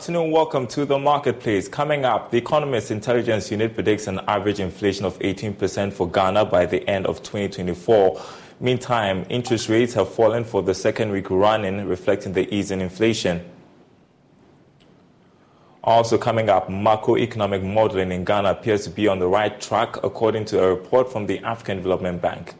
afternoon. 0.00 0.30
Welcome 0.30 0.66
to 0.68 0.86
the 0.86 0.98
marketplace. 0.98 1.68
Coming 1.68 2.06
up, 2.06 2.30
the 2.30 2.38
Economist 2.38 2.90
Intelligence 2.90 3.50
Unit 3.50 3.74
predicts 3.74 4.06
an 4.06 4.18
average 4.20 4.58
inflation 4.58 5.04
of 5.04 5.18
18% 5.18 5.92
for 5.92 6.08
Ghana 6.10 6.46
by 6.46 6.64
the 6.64 6.88
end 6.88 7.04
of 7.04 7.22
2024. 7.22 8.18
Meantime, 8.60 9.26
interest 9.28 9.68
rates 9.68 9.92
have 9.92 10.08
fallen 10.10 10.42
for 10.42 10.62
the 10.62 10.72
second 10.72 11.12
week 11.12 11.28
running, 11.28 11.86
reflecting 11.86 12.32
the 12.32 12.48
ease 12.48 12.70
in 12.70 12.80
inflation. 12.80 13.44
Also 15.84 16.16
coming 16.16 16.48
up, 16.48 16.68
macroeconomic 16.68 17.62
modeling 17.62 18.10
in 18.10 18.24
Ghana 18.24 18.52
appears 18.52 18.84
to 18.84 18.90
be 18.90 19.06
on 19.06 19.18
the 19.18 19.28
right 19.28 19.60
track, 19.60 20.02
according 20.02 20.46
to 20.46 20.64
a 20.64 20.68
report 20.70 21.12
from 21.12 21.26
the 21.26 21.40
African 21.40 21.76
Development 21.76 22.22
Bank. 22.22 22.54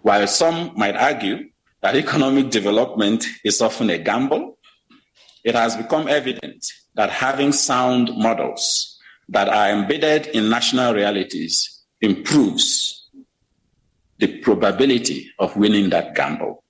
While 0.00 0.26
some 0.26 0.72
might 0.76 0.96
argue 0.96 1.48
that 1.80 1.94
economic 1.94 2.50
development 2.50 3.24
is 3.44 3.62
often 3.62 3.88
a 3.88 3.98
gamble, 3.98 4.58
it 5.44 5.54
has 5.54 5.76
become 5.76 6.08
evident 6.08 6.64
that 6.94 7.10
having 7.10 7.52
sound 7.52 8.10
models 8.16 8.98
that 9.28 9.48
are 9.48 9.70
embedded 9.70 10.26
in 10.28 10.48
national 10.48 10.94
realities 10.94 11.82
improves 12.00 13.08
the 14.18 14.38
probability 14.40 15.30
of 15.38 15.56
winning 15.56 15.90
that 15.90 16.14
gamble. 16.14 16.62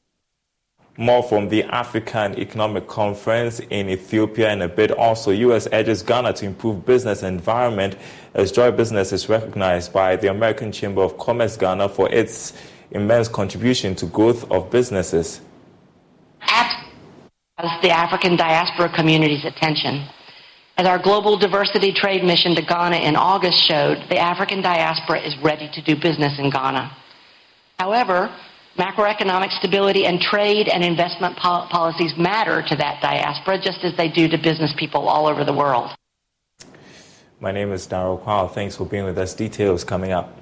More 0.96 1.22
from 1.22 1.48
the 1.48 1.64
African 1.64 2.38
Economic 2.38 2.86
Conference 2.86 3.60
in 3.60 3.88
Ethiopia 3.88 4.52
in 4.52 4.60
a 4.60 4.68
bit. 4.68 4.90
Also, 4.90 5.30
U.S. 5.30 5.66
urges 5.72 6.02
Ghana 6.02 6.34
to 6.34 6.46
improve 6.46 6.84
business 6.84 7.22
environment 7.22 7.96
as 8.34 8.52
Joy 8.52 8.70
Business 8.70 9.10
is 9.12 9.28
recognized 9.28 9.92
by 9.92 10.16
the 10.16 10.28
American 10.28 10.70
Chamber 10.70 11.02
of 11.02 11.16
Commerce 11.16 11.56
Ghana 11.56 11.88
for 11.88 12.10
its 12.10 12.52
immense 12.90 13.26
contribution 13.26 13.94
to 13.96 14.06
growth 14.06 14.50
of 14.50 14.70
businesses 14.70 15.40
the 17.82 17.90
African 17.90 18.36
diaspora 18.36 18.88
community's 18.94 19.44
attention. 19.44 20.06
As 20.76 20.86
our 20.86 20.98
global 20.98 21.36
diversity 21.36 21.92
trade 21.92 22.24
mission 22.24 22.54
to 22.54 22.62
Ghana 22.62 22.96
in 22.96 23.14
August 23.14 23.58
showed, 23.58 23.98
the 24.08 24.18
African 24.18 24.62
diaspora 24.62 25.20
is 25.20 25.36
ready 25.42 25.70
to 25.74 25.82
do 25.82 25.94
business 25.94 26.38
in 26.38 26.50
Ghana. 26.50 26.96
However, 27.78 28.34
macroeconomic 28.78 29.50
stability 29.58 30.06
and 30.06 30.20
trade 30.20 30.68
and 30.68 30.82
investment 30.82 31.36
pol- 31.36 31.68
policies 31.68 32.14
matter 32.16 32.62
to 32.62 32.76
that 32.76 33.02
diaspora 33.02 33.58
just 33.58 33.84
as 33.84 33.94
they 33.96 34.08
do 34.08 34.28
to 34.28 34.38
business 34.38 34.72
people 34.78 35.08
all 35.08 35.26
over 35.26 35.44
the 35.44 35.52
world. 35.52 35.90
My 37.38 37.52
name 37.52 37.72
is 37.72 37.86
Daryl 37.86 38.24
Powell. 38.24 38.48
Thanks 38.48 38.76
for 38.76 38.86
being 38.86 39.04
with 39.04 39.18
us. 39.18 39.34
Details 39.34 39.84
coming 39.84 40.12
up. 40.12 40.41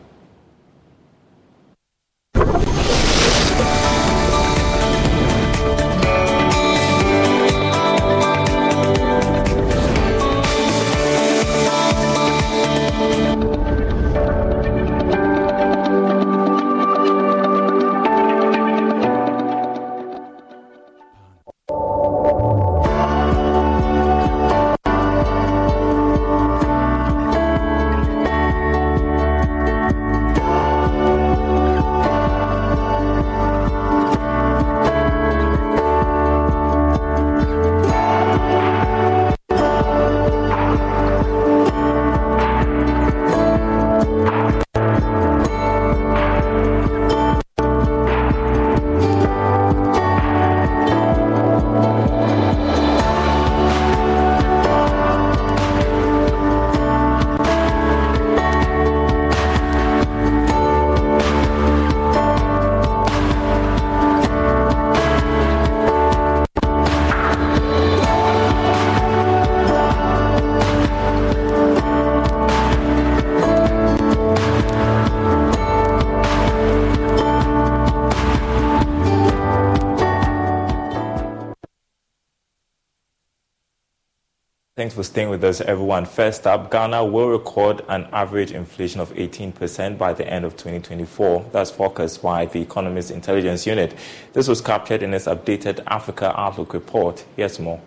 For 85.00 85.04
staying 85.04 85.30
with 85.30 85.42
us, 85.42 85.62
everyone. 85.62 86.04
First 86.04 86.46
up, 86.46 86.70
Ghana 86.70 87.06
will 87.06 87.30
record 87.30 87.82
an 87.88 88.06
average 88.12 88.52
inflation 88.52 89.00
of 89.00 89.10
18% 89.14 89.96
by 89.96 90.12
the 90.12 90.28
end 90.30 90.44
of 90.44 90.58
2024. 90.58 91.48
That's 91.52 91.70
forecast 91.70 92.20
by 92.20 92.44
the 92.44 92.60
Economist 92.60 93.10
Intelligence 93.10 93.66
Unit. 93.66 93.94
This 94.34 94.46
was 94.46 94.60
captured 94.60 95.02
in 95.02 95.14
its 95.14 95.24
updated 95.24 95.82
Africa 95.86 96.38
Outlook 96.38 96.74
report. 96.74 97.24
Here's 97.34 97.58
more. 97.58 97.80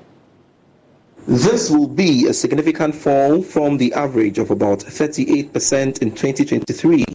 This 1.28 1.70
will 1.70 1.88
be 1.88 2.26
a 2.26 2.34
significant 2.34 2.96
fall 2.96 3.44
from 3.44 3.78
the 3.78 3.94
average 3.94 4.40
of 4.40 4.50
about 4.50 4.80
38% 4.80 6.02
in 6.02 6.10
2023. 6.16 7.06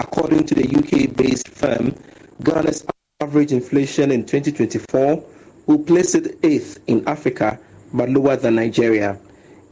According 0.00 0.44
to 0.46 0.56
the 0.56 0.66
UK 0.76 1.16
based 1.16 1.46
firm, 1.46 1.94
Ghana's 2.42 2.84
average 3.20 3.52
inflation 3.52 4.10
in 4.10 4.26
2024 4.26 5.24
will 5.66 5.78
place 5.78 6.16
it 6.16 6.36
eighth 6.42 6.80
in 6.88 7.06
Africa 7.06 7.60
but 7.92 8.08
lower 8.08 8.36
than 8.36 8.54
Nigeria. 8.56 9.18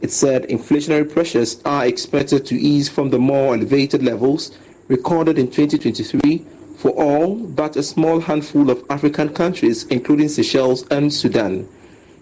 It 0.01 0.11
said 0.11 0.43
inflationary 0.47 1.11
pressures 1.11 1.61
are 1.65 1.85
expected 1.85 2.45
to 2.47 2.55
ease 2.55 2.87
from 2.87 3.09
the 3.09 3.19
more 3.19 3.53
elevated 3.55 4.01
levels 4.03 4.57
recorded 4.87 5.37
in 5.37 5.47
2023 5.51 6.45
for 6.77 6.91
all 6.91 7.35
but 7.35 7.75
a 7.75 7.83
small 7.83 8.19
handful 8.21 8.69
of 8.69 8.83
African 8.89 9.29
countries, 9.29 9.85
including 9.87 10.29
Seychelles 10.29 10.87
and 10.87 11.13
Sudan. 11.13 11.67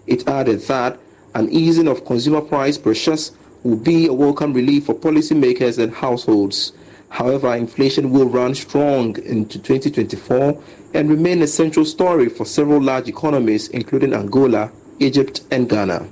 It 0.08 0.28
added 0.28 0.60
that 0.62 0.98
an 1.34 1.48
easing 1.50 1.86
of 1.86 2.04
consumer 2.04 2.40
price 2.40 2.76
pressures 2.76 3.32
will 3.62 3.76
be 3.76 4.06
a 4.06 4.12
welcome 4.12 4.52
relief 4.52 4.86
for 4.86 4.94
policymakers 4.94 5.78
and 5.78 5.92
households. 5.94 6.72
However, 7.10 7.54
inflation 7.54 8.10
will 8.10 8.26
run 8.28 8.54
strong 8.54 9.16
into 9.24 9.58
2024 9.58 10.60
and 10.94 11.08
remain 11.10 11.42
a 11.42 11.46
central 11.46 11.84
story 11.84 12.28
for 12.28 12.44
several 12.44 12.82
large 12.82 13.08
economies, 13.08 13.68
including 13.68 14.12
Angola, 14.14 14.70
Egypt, 15.00 15.42
and 15.50 15.68
Ghana. 15.68 16.08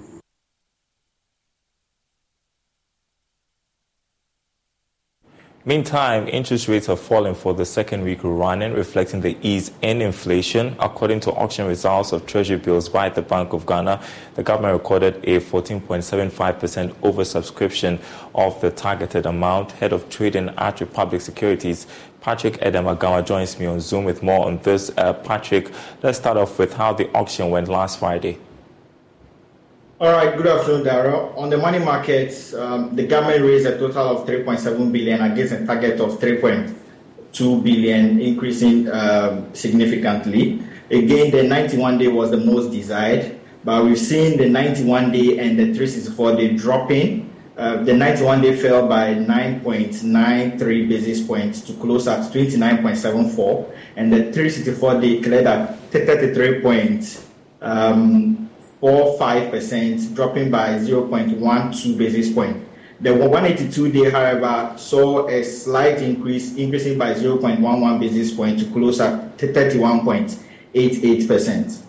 Meantime, 5.68 6.28
interest 6.28 6.68
rates 6.68 6.86
have 6.86 7.00
fallen 7.00 7.34
for 7.34 7.52
the 7.52 7.64
second 7.64 8.04
week 8.04 8.20
running, 8.22 8.72
reflecting 8.72 9.20
the 9.20 9.36
ease 9.42 9.72
in 9.82 10.00
inflation. 10.00 10.76
According 10.78 11.18
to 11.20 11.32
auction 11.32 11.66
results 11.66 12.12
of 12.12 12.24
Treasury 12.24 12.56
bills 12.56 12.88
by 12.88 13.08
the 13.08 13.20
Bank 13.20 13.52
of 13.52 13.66
Ghana, 13.66 14.00
the 14.36 14.44
government 14.44 14.74
recorded 14.74 15.16
a 15.24 15.40
14.75% 15.40 16.92
oversubscription 17.00 18.00
of 18.36 18.60
the 18.60 18.70
targeted 18.70 19.26
amount. 19.26 19.72
Head 19.72 19.92
of 19.92 20.08
Trading 20.08 20.50
at 20.50 20.78
Republic 20.78 21.20
Securities, 21.20 21.88
Patrick 22.20 22.58
Edemagawa, 22.58 23.26
joins 23.26 23.58
me 23.58 23.66
on 23.66 23.80
Zoom 23.80 24.04
with 24.04 24.22
more 24.22 24.46
on 24.46 24.58
this. 24.58 24.92
Uh, 24.96 25.14
Patrick, 25.14 25.72
let's 26.00 26.16
start 26.16 26.36
off 26.36 26.60
with 26.60 26.74
how 26.74 26.92
the 26.92 27.10
auction 27.12 27.50
went 27.50 27.66
last 27.66 27.98
Friday. 27.98 28.38
All 29.98 30.12
right, 30.12 30.36
good 30.36 30.46
afternoon, 30.46 30.84
Daryl. 30.84 31.34
On 31.38 31.48
the 31.48 31.56
money 31.56 31.78
markets, 31.78 32.52
um, 32.52 32.94
the 32.94 33.06
government 33.06 33.42
raised 33.42 33.64
a 33.64 33.78
total 33.78 34.08
of 34.08 34.26
3.7 34.28 34.92
billion 34.92 35.22
against 35.22 35.54
a 35.54 35.64
target 35.64 35.98
of 36.00 36.20
3.2 36.20 37.64
billion, 37.64 38.20
increasing 38.20 38.90
um, 38.92 39.48
significantly. 39.54 40.62
Again, 40.90 41.30
the 41.30 41.44
91 41.44 41.96
day 41.96 42.08
was 42.08 42.30
the 42.30 42.36
most 42.36 42.72
desired, 42.72 43.40
but 43.64 43.86
we've 43.86 43.98
seen 43.98 44.36
the 44.36 44.46
91 44.46 45.12
day 45.12 45.38
and 45.38 45.58
the 45.58 45.72
364 45.72 46.36
day 46.36 46.54
dropping. 46.54 47.34
Uh, 47.56 47.82
the 47.84 47.94
91 47.94 48.42
day 48.42 48.54
fell 48.54 48.86
by 48.86 49.14
9.93 49.14 50.88
basis 50.90 51.26
points 51.26 51.62
to 51.62 51.72
close 51.72 52.06
at 52.06 52.20
29.74, 52.34 53.72
and 53.96 54.12
the 54.12 54.30
364 54.30 55.00
day 55.00 55.22
cleared 55.22 55.46
at 55.46 55.80
33 55.90 56.60
points. 56.60 57.26
Um, 57.62 58.45
0.45%, 58.86 60.14
dropping 60.14 60.50
by 60.50 60.78
0.12 60.78 61.98
basis 61.98 62.32
point. 62.32 62.62
The 63.00 63.12
182 63.12 63.92
day, 63.92 64.08
however, 64.10 64.72
saw 64.78 65.26
a 65.26 65.42
slight 65.42 66.00
increase, 66.00 66.54
increasing 66.56 66.96
by 66.96 67.12
0.11 67.14 68.00
basis 68.00 68.32
point 68.32 68.60
to 68.60 68.64
close 68.66 69.00
at 69.00 69.36
31.88%. 69.38 71.82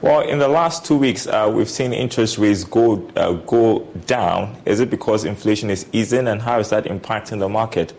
Well, 0.00 0.20
in 0.20 0.38
the 0.38 0.46
last 0.46 0.84
two 0.84 0.96
weeks, 0.96 1.26
uh, 1.26 1.52
we've 1.52 1.68
seen 1.68 1.92
interest 1.92 2.38
rates 2.38 2.62
go 2.62 3.04
uh, 3.16 3.32
go 3.32 3.80
down. 4.06 4.56
Is 4.64 4.78
it 4.78 4.90
because 4.90 5.24
inflation 5.24 5.70
is 5.70 5.86
easing, 5.92 6.28
and 6.28 6.40
how 6.40 6.60
is 6.60 6.70
that 6.70 6.84
impacting 6.84 7.40
the 7.40 7.48
market? 7.48 7.94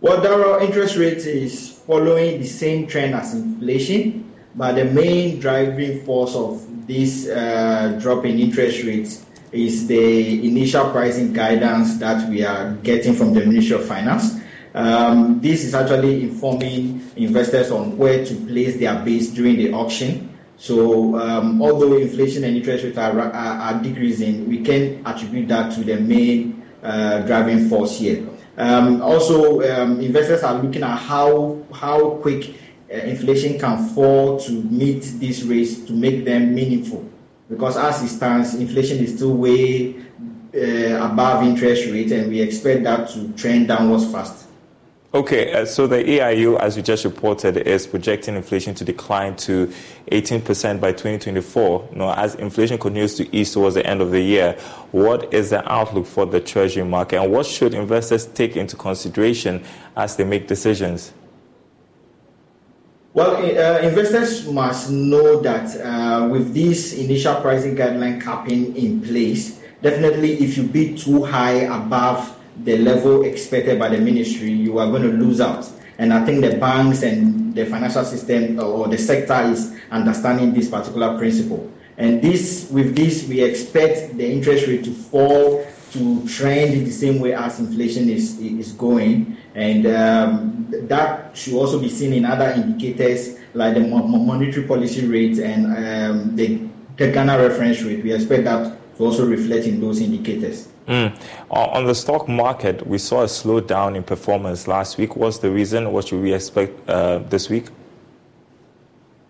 Well, 0.00 0.20
the 0.20 0.64
interest 0.64 0.96
rate 0.96 1.26
is 1.26 1.82
following 1.84 2.38
the 2.38 2.46
same 2.46 2.86
trend 2.86 3.16
as 3.16 3.34
inflation, 3.34 4.29
but 4.54 4.72
the 4.72 4.84
main 4.84 5.38
driving 5.38 6.04
force 6.04 6.34
of 6.34 6.86
this 6.86 7.28
uh, 7.28 7.98
drop 8.00 8.24
in 8.24 8.38
interest 8.38 8.84
rates 8.84 9.24
is 9.52 9.86
the 9.86 10.46
initial 10.46 10.90
pricing 10.90 11.32
guidance 11.32 11.98
that 11.98 12.28
we 12.28 12.44
are 12.44 12.74
getting 12.82 13.14
from 13.14 13.34
the 13.34 13.40
Ministry 13.40 13.76
of 13.76 13.86
Finance. 13.86 14.40
Um, 14.74 15.40
this 15.40 15.64
is 15.64 15.74
actually 15.74 16.22
informing 16.22 17.02
investors 17.16 17.70
on 17.70 17.98
where 17.98 18.24
to 18.24 18.34
place 18.46 18.78
their 18.78 19.02
base 19.04 19.30
during 19.30 19.56
the 19.56 19.72
auction. 19.72 20.28
So, 20.56 21.18
um, 21.18 21.60
although 21.62 21.96
inflation 21.96 22.44
and 22.44 22.56
interest 22.56 22.84
rates 22.84 22.98
are, 22.98 23.18
are, 23.18 23.32
are, 23.32 23.82
decreasing, 23.82 24.48
we 24.48 24.60
can 24.62 25.04
attribute 25.06 25.48
that 25.48 25.72
to 25.74 25.82
the 25.82 25.98
main 25.98 26.62
uh, 26.82 27.20
driving 27.20 27.68
force 27.68 27.98
here. 27.98 28.28
Um, 28.58 29.00
also, 29.00 29.62
um, 29.62 30.00
investors 30.00 30.42
are 30.42 30.54
looking 30.54 30.82
at 30.82 30.98
how 30.98 31.64
how 31.72 32.16
quick 32.16 32.54
inflation 32.90 33.58
can 33.58 33.88
fall 33.90 34.38
to 34.40 34.52
meet 34.64 35.02
these 35.18 35.44
rates 35.44 35.80
to 35.86 35.92
make 35.92 36.24
them 36.24 36.54
meaningful. 36.54 37.08
Because 37.48 37.76
as 37.76 38.02
it 38.02 38.08
stands, 38.08 38.54
inflation 38.54 38.98
is 38.98 39.16
still 39.16 39.36
way 39.36 39.96
uh, 40.54 41.10
above 41.10 41.44
interest 41.44 41.90
rate, 41.90 42.10
and 42.12 42.28
we 42.30 42.40
expect 42.40 42.84
that 42.84 43.08
to 43.10 43.32
trend 43.32 43.68
downwards 43.68 44.10
fast. 44.10 44.46
Okay, 45.12 45.52
uh, 45.52 45.64
so 45.64 45.88
the 45.88 45.96
EIU, 45.96 46.56
as 46.60 46.76
you 46.76 46.84
just 46.84 47.04
reported, 47.04 47.56
is 47.56 47.84
projecting 47.84 48.36
inflation 48.36 48.74
to 48.76 48.84
decline 48.84 49.34
to 49.38 49.66
18% 50.12 50.80
by 50.80 50.92
2024. 50.92 51.88
Now, 51.94 52.14
as 52.14 52.36
inflation 52.36 52.78
continues 52.78 53.16
to 53.16 53.36
ease 53.36 53.52
towards 53.52 53.74
the 53.74 53.84
end 53.84 54.02
of 54.02 54.12
the 54.12 54.20
year, 54.20 54.52
what 54.92 55.34
is 55.34 55.50
the 55.50 55.68
outlook 55.68 56.06
for 56.06 56.26
the 56.26 56.40
treasury 56.40 56.84
market, 56.84 57.20
and 57.20 57.32
what 57.32 57.44
should 57.44 57.74
investors 57.74 58.26
take 58.26 58.56
into 58.56 58.76
consideration 58.76 59.64
as 59.96 60.14
they 60.14 60.22
make 60.22 60.46
decisions? 60.46 61.12
Well, 63.12 63.38
uh, 63.38 63.80
investors 63.80 64.46
must 64.46 64.88
know 64.88 65.40
that 65.40 65.74
uh, 65.80 66.28
with 66.30 66.54
this 66.54 66.92
initial 66.94 67.34
pricing 67.40 67.74
guideline 67.74 68.22
capping 68.22 68.76
in 68.76 69.02
place, 69.02 69.58
definitely 69.82 70.34
if 70.34 70.56
you 70.56 70.62
bid 70.62 70.96
too 70.96 71.24
high 71.24 71.66
above 71.66 72.38
the 72.62 72.78
level 72.78 73.24
expected 73.24 73.80
by 73.80 73.88
the 73.88 73.98
ministry, 73.98 74.52
you 74.52 74.78
are 74.78 74.86
going 74.86 75.02
to 75.02 75.08
lose 75.08 75.40
out. 75.40 75.68
And 75.98 76.12
I 76.12 76.24
think 76.24 76.42
the 76.42 76.56
banks 76.58 77.02
and 77.02 77.52
the 77.52 77.66
financial 77.66 78.04
system 78.04 78.60
or 78.60 78.86
the 78.86 78.98
sector 78.98 79.42
is 79.42 79.76
understanding 79.90 80.54
this 80.54 80.68
particular 80.68 81.18
principle. 81.18 81.68
And 81.98 82.22
this, 82.22 82.70
with 82.70 82.94
this, 82.94 83.26
we 83.26 83.42
expect 83.42 84.16
the 84.18 84.30
interest 84.30 84.68
rate 84.68 84.84
to 84.84 84.92
fall 84.92 85.66
to 85.92 86.26
trend 86.28 86.74
in 86.74 86.84
the 86.84 86.90
same 86.90 87.20
way 87.20 87.34
as 87.34 87.58
inflation 87.58 88.08
is 88.08 88.38
is 88.38 88.72
going, 88.72 89.36
and 89.54 89.86
um, 89.86 90.66
that 90.88 91.36
should 91.36 91.54
also 91.54 91.78
be 91.80 91.88
seen 91.88 92.12
in 92.12 92.24
other 92.24 92.50
indicators 92.50 93.38
like 93.54 93.74
the 93.74 93.80
monetary 93.80 94.66
policy 94.66 95.06
rate 95.06 95.38
and 95.38 95.66
um, 95.66 96.36
the, 96.36 96.60
the 96.96 97.10
Ghana 97.10 97.38
reference 97.38 97.82
rate. 97.82 98.04
We 98.04 98.12
expect 98.12 98.44
that 98.44 98.96
to 98.96 99.04
also 99.04 99.26
reflect 99.26 99.66
in 99.66 99.80
those 99.80 100.00
indicators. 100.00 100.68
Mm. 100.86 101.16
On 101.50 101.86
the 101.86 101.94
stock 101.94 102.28
market, 102.28 102.86
we 102.86 102.98
saw 102.98 103.22
a 103.22 103.26
slowdown 103.26 103.96
in 103.96 104.02
performance 104.02 104.66
last 104.66 104.98
week. 104.98 105.16
What's 105.16 105.38
the 105.38 105.50
reason? 105.50 105.92
What 105.92 106.08
should 106.08 106.20
we 106.20 106.32
expect 106.32 106.88
uh, 106.88 107.18
this 107.28 107.48
week? 107.48 107.66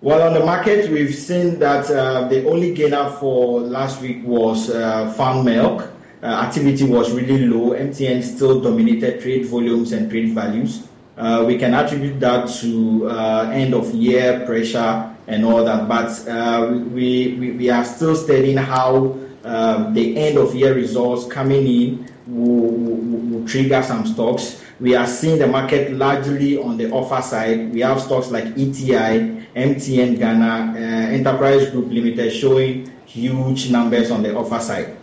Well, 0.01 0.27
on 0.27 0.33
the 0.33 0.45
market, 0.45 0.91
we've 0.91 1.15
seen 1.15 1.59
that 1.59 1.91
uh, 1.91 2.27
the 2.29 2.49
only 2.49 2.73
gainer 2.75 3.11
for 3.21 3.61
last 3.61 4.01
week 4.01 4.25
was 4.25 4.71
uh, 4.71 5.12
Fan 5.12 5.45
Milk. 5.45 5.91
Uh, 6.23 6.27
activity 6.27 6.85
was 6.85 7.13
really 7.13 7.47
low. 7.47 7.71
MTN 7.71 8.23
still 8.23 8.61
dominated 8.61 9.23
trade 9.23 9.47
volumes 9.47 9.93
and 9.93 10.11
trade 10.11 10.35
values. 10.35 10.87
Uh, 11.17 11.45
we 11.47 11.57
can 11.59 11.75
attribute 11.75 12.21
that 12.21 12.49
to 12.61 13.09
uh, 13.09 13.51
end 13.53 13.75
of 13.75 13.95
year 13.95 14.45
pressure 14.47 15.15
and 15.27 15.45
all 15.45 15.65
that, 15.65 15.87
but 15.89 16.09
we, 16.93 17.37
we, 17.39 17.51
we 17.53 17.71
are 17.71 17.85
still 17.85 18.17
studying 18.17 18.57
how 18.57 19.17
um, 19.45 19.95
the 19.95 20.17
end 20.17 20.37
of 20.37 20.55
year 20.55 20.75
results 20.75 21.27
coming 21.27 21.67
in 21.67 22.13
will, 22.27 22.73
will, 22.73 23.21
will, 23.21 23.49
trigger 23.49 23.83
some 23.83 24.07
stocks. 24.07 24.63
We 24.79 24.95
are 24.95 25.07
seeing 25.07 25.39
the 25.39 25.47
market 25.47 25.93
largely 25.93 26.59
on 26.59 26.77
the 26.77 26.91
offer 26.91 27.23
side. 27.23 27.73
We 27.73 27.81
have 27.81 28.01
stocks 28.01 28.31
like 28.31 28.47
ETI, 28.59 29.47
MTN 29.57 30.19
Ghana, 30.19 30.75
uh, 30.75 31.13
Enterprise 31.13 31.71
Group 31.71 31.91
Limited 31.91 32.33
showing 32.33 32.91
huge 33.07 33.71
numbers 33.71 34.11
on 34.11 34.23
the 34.23 34.37
offer 34.37 34.61
side. 34.61 34.97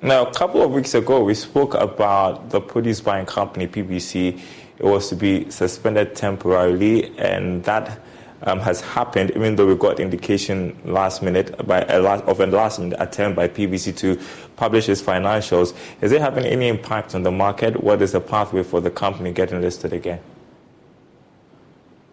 Now, 0.00 0.26
a 0.26 0.32
couple 0.32 0.62
of 0.62 0.70
weeks 0.70 0.94
ago, 0.94 1.24
we 1.24 1.34
spoke 1.34 1.74
about 1.74 2.50
the 2.50 2.60
produce 2.60 3.00
buying 3.00 3.26
company 3.26 3.66
PBC. 3.66 4.40
It 4.78 4.84
was 4.84 5.08
to 5.08 5.16
be 5.16 5.50
suspended 5.50 6.14
temporarily, 6.14 7.18
and 7.18 7.64
that 7.64 7.98
um, 8.42 8.60
has 8.60 8.80
happened, 8.80 9.32
even 9.32 9.56
though 9.56 9.66
we 9.66 9.74
got 9.74 9.98
indication 9.98 10.78
last 10.84 11.20
minute 11.20 11.66
by 11.66 11.80
a 11.82 11.98
last, 11.98 12.22
of 12.26 12.38
a 12.38 12.46
last 12.46 12.78
minute 12.78 12.96
attempt 13.00 13.34
by 13.34 13.48
PBC 13.48 13.96
to 13.96 14.20
publish 14.54 14.88
its 14.88 15.02
financials. 15.02 15.74
Is 16.00 16.12
it 16.12 16.20
having 16.20 16.44
any 16.44 16.68
impact 16.68 17.16
on 17.16 17.24
the 17.24 17.32
market? 17.32 17.82
What 17.82 18.00
is 18.00 18.12
the 18.12 18.20
pathway 18.20 18.62
for 18.62 18.80
the 18.80 18.92
company 18.92 19.32
getting 19.32 19.60
listed 19.60 19.92
again? 19.92 20.20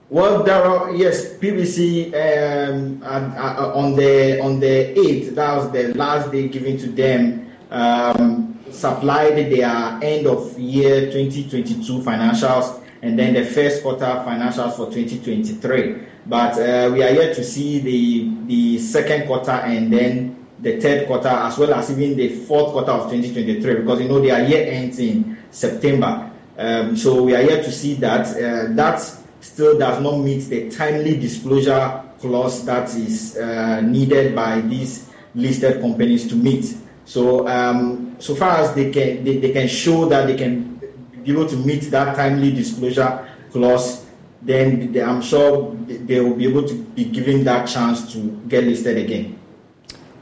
Well, 0.10 0.42
there 0.42 0.64
are 0.64 0.92
yes, 0.96 1.36
PBC 1.36 2.08
um, 2.16 3.04
uh, 3.04 3.72
on 3.76 3.96
the 3.96 4.42
on 4.42 4.60
the 4.60 5.00
eighth. 5.00 5.36
That 5.36 5.56
was 5.56 5.72
the 5.72 5.94
last 5.94 6.32
day 6.32 6.48
given 6.48 6.80
to 6.80 6.88
them. 6.88 7.45
Um, 7.76 8.58
supplied 8.72 9.36
their 9.52 10.00
end 10.02 10.28
of 10.28 10.58
year 10.58 11.12
2022 11.12 12.00
financials 12.00 12.82
and 13.02 13.20
then 13.20 13.34
the 13.34 13.44
first 13.44 13.84
quarter 13.84 14.06
financials 14.26 14.78
for 14.78 14.86
2023. 14.90 16.08
But 16.26 16.54
uh, 16.54 16.90
we 16.94 17.04
are 17.04 17.12
yet 17.12 17.36
to 17.36 17.44
see 17.44 17.80
the 17.80 18.32
the 18.48 18.80
second 18.80 19.28
quarter 19.28 19.52
and 19.52 19.92
then 19.92 20.46
the 20.62 20.80
third 20.80 21.06
quarter 21.08 21.28
as 21.28 21.58
well 21.58 21.74
as 21.74 21.92
even 21.92 22.16
the 22.16 22.30
fourth 22.46 22.72
quarter 22.72 22.92
of 22.92 23.12
2023 23.12 23.82
because 23.82 24.00
you 24.00 24.08
know 24.08 24.22
their 24.22 24.48
year 24.48 24.72
ends 24.72 24.98
in 25.00 25.38
September. 25.52 26.32
Um, 26.58 26.96
so 26.96 27.24
we 27.24 27.36
are 27.36 27.42
yet 27.44 27.66
to 27.66 27.74
see 27.74 27.96
that. 27.96 28.28
Uh, 28.38 28.74
that 28.74 29.02
still 29.42 29.78
does 29.78 30.02
not 30.02 30.20
meet 30.20 30.48
the 30.48 30.70
timely 30.72 31.20
disclosure 31.20 32.02
clause 32.20 32.64
that 32.64 32.88
is 32.96 33.36
uh, 33.36 33.82
needed 33.82 34.34
by 34.34 34.62
these 34.62 35.10
listed 35.36 35.82
companies 35.82 36.26
to 36.30 36.36
meet. 36.38 36.74
So 37.06 37.48
um, 37.48 38.16
so 38.20 38.36
far 38.36 38.58
as 38.58 38.74
they 38.74 38.92
can 38.92 39.24
they, 39.24 39.38
they 39.38 39.52
can 39.52 39.68
show 39.68 40.06
that 40.10 40.28
they 40.28 40.36
can 40.36 40.82
be 41.24 41.32
able 41.32 41.48
to 41.48 41.56
meet 41.58 41.90
that 41.92 42.16
timely 42.16 42.52
disclosure 42.52 43.28
clause 43.52 44.06
then 44.42 44.96
I'm 44.98 45.22
sure 45.22 45.74
they 45.88 46.20
will 46.20 46.36
be 46.36 46.48
able 46.48 46.68
to 46.68 46.74
be 46.74 47.06
given 47.06 47.44
that 47.46 47.68
chance 47.68 48.14
to 48.14 48.20
get 48.48 48.64
listed 48.64 48.98
again. 48.98 49.40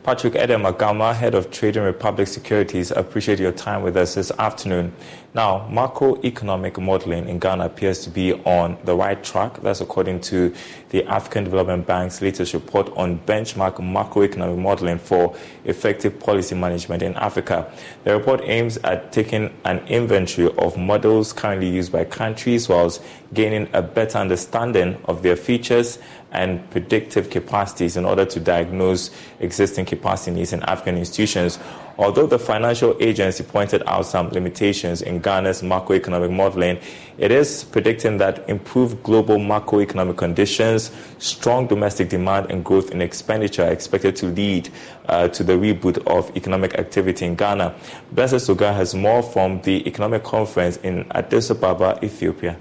Patrick 0.03 0.35
Edem 0.35 0.63
Agama, 0.63 1.15
Head 1.15 1.33
of 1.33 1.49
Trade 1.49 1.77
and 1.77 1.85
Republic 1.85 2.27
Securities, 2.27 2.91
appreciate 2.91 3.39
your 3.39 3.53
time 3.53 3.83
with 3.83 3.95
us 3.95 4.15
this 4.15 4.31
afternoon. 4.37 4.93
Now, 5.33 5.65
macroeconomic 5.71 6.77
modeling 6.77 7.29
in 7.29 7.39
Ghana 7.39 7.65
appears 7.67 8.03
to 8.03 8.09
be 8.09 8.33
on 8.33 8.77
the 8.83 8.97
right 8.97 9.23
track. 9.23 9.61
That's 9.61 9.79
according 9.79 10.19
to 10.21 10.53
the 10.89 11.05
African 11.05 11.45
Development 11.45 11.87
Bank's 11.87 12.21
latest 12.21 12.53
report 12.53 12.91
on 12.97 13.17
benchmark 13.19 13.75
macroeconomic 13.77 14.57
modeling 14.57 14.99
for 14.99 15.37
effective 15.63 16.19
policy 16.19 16.53
management 16.53 17.01
in 17.01 17.15
Africa. 17.15 17.71
The 18.03 18.17
report 18.17 18.41
aims 18.43 18.77
at 18.79 19.13
taking 19.13 19.53
an 19.63 19.79
inventory 19.87 20.53
of 20.57 20.77
models 20.77 21.31
currently 21.31 21.69
used 21.69 21.93
by 21.93 22.03
countries 22.03 22.67
whilst 22.67 23.01
gaining 23.33 23.69
a 23.73 23.81
better 23.81 24.17
understanding 24.17 24.97
of 25.05 25.23
their 25.23 25.37
features 25.37 25.97
and 26.33 26.69
predictive 26.71 27.29
capacities 27.29 27.95
in 27.95 28.05
order 28.05 28.25
to 28.25 28.39
diagnose 28.39 29.11
existing 29.39 29.85
capacity 29.85 30.31
needs 30.31 30.51
in 30.51 30.61
African 30.63 30.97
institutions. 30.97 31.59
Although 31.95 32.25
the 32.25 32.39
financial 32.39 32.97
agency 32.99 33.43
pointed 33.43 33.83
out 33.85 34.07
some 34.07 34.29
limitations 34.29 35.03
in 35.03 35.19
Ghana's 35.21 35.61
macroeconomic 35.61 36.35
modeling, 36.35 36.79
it 37.19 37.31
is 37.31 37.63
predicting 37.65 38.17
that 38.17 38.49
improved 38.49 39.03
global 39.03 39.37
macroeconomic 39.37 40.17
conditions, 40.17 40.89
strong 41.19 41.67
domestic 41.67 42.09
demand, 42.09 42.49
and 42.49 42.65
growth 42.65 42.89
in 42.89 42.99
expenditure 42.99 43.65
are 43.65 43.71
expected 43.71 44.15
to 44.15 44.25
lead 44.25 44.69
uh, 45.07 45.27
to 45.27 45.43
the 45.43 45.53
reboot 45.53 46.03
of 46.07 46.35
economic 46.35 46.73
activity 46.79 47.25
in 47.27 47.35
Ghana. 47.35 47.75
Blessed 48.11 48.35
Suga 48.35 48.73
has 48.73 48.95
more 48.95 49.21
from 49.21 49.61
the 49.61 49.87
economic 49.87 50.23
conference 50.23 50.77
in 50.77 51.05
Addis 51.11 51.51
Ababa, 51.51 51.99
Ethiopia. 52.03 52.57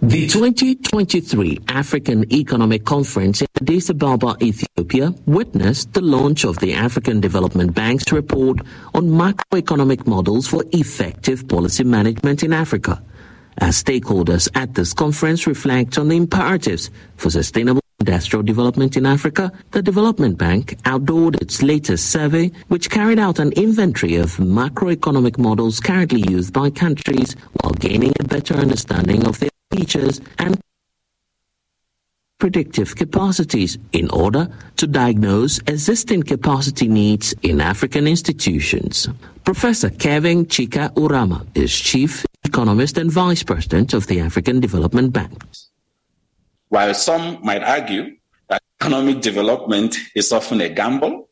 The 0.00 0.28
2023 0.28 1.58
African 1.66 2.32
Economic 2.32 2.84
Conference 2.84 3.42
in 3.42 3.48
Addis 3.60 3.90
Ababa, 3.90 4.36
Ethiopia, 4.40 5.12
witnessed 5.26 5.92
the 5.92 6.00
launch 6.00 6.44
of 6.44 6.56
the 6.60 6.72
African 6.74 7.20
Development 7.20 7.74
Bank's 7.74 8.12
report 8.12 8.60
on 8.94 9.08
macroeconomic 9.08 10.06
models 10.06 10.46
for 10.46 10.64
effective 10.70 11.48
policy 11.48 11.82
management 11.82 12.44
in 12.44 12.52
Africa. 12.52 13.02
As 13.58 13.82
stakeholders 13.82 14.48
at 14.54 14.72
this 14.74 14.94
conference 14.94 15.48
reflect 15.48 15.98
on 15.98 16.06
the 16.06 16.16
imperatives 16.16 16.90
for 17.16 17.30
sustainable 17.30 17.82
industrial 17.98 18.44
development 18.44 18.96
in 18.96 19.04
Africa, 19.04 19.50
the 19.72 19.82
Development 19.82 20.38
Bank 20.38 20.80
outdoored 20.84 21.42
its 21.42 21.60
latest 21.60 22.12
survey, 22.12 22.52
which 22.68 22.88
carried 22.88 23.18
out 23.18 23.40
an 23.40 23.50
inventory 23.54 24.14
of 24.14 24.36
macroeconomic 24.36 25.38
models 25.38 25.80
currently 25.80 26.20
used 26.30 26.52
by 26.52 26.70
countries 26.70 27.34
while 27.60 27.72
gaining 27.72 28.12
a 28.20 28.24
better 28.24 28.54
understanding 28.54 29.26
of 29.26 29.40
their 29.40 29.50
features 29.70 30.20
and 30.38 30.58
predictive 32.38 32.94
capacities 32.94 33.78
in 33.92 34.08
order 34.10 34.48
to 34.76 34.86
diagnose 34.86 35.58
existing 35.66 36.22
capacity 36.22 36.86
needs 36.86 37.34
in 37.42 37.60
African 37.60 38.06
institutions. 38.06 39.08
Professor 39.44 39.90
Kevin 39.90 40.46
Chika 40.46 40.94
Urama 40.94 41.46
is 41.54 41.76
Chief 41.76 42.24
Economist 42.44 42.96
and 42.96 43.10
Vice 43.10 43.42
President 43.42 43.92
of 43.92 44.06
the 44.06 44.20
African 44.20 44.60
Development 44.60 45.12
Bank. 45.12 45.42
While 46.68 46.94
some 46.94 47.38
might 47.42 47.62
argue 47.62 48.16
that 48.48 48.62
economic 48.80 49.20
development 49.20 49.96
is 50.14 50.32
often 50.32 50.60
a 50.60 50.68
gamble, 50.68 51.28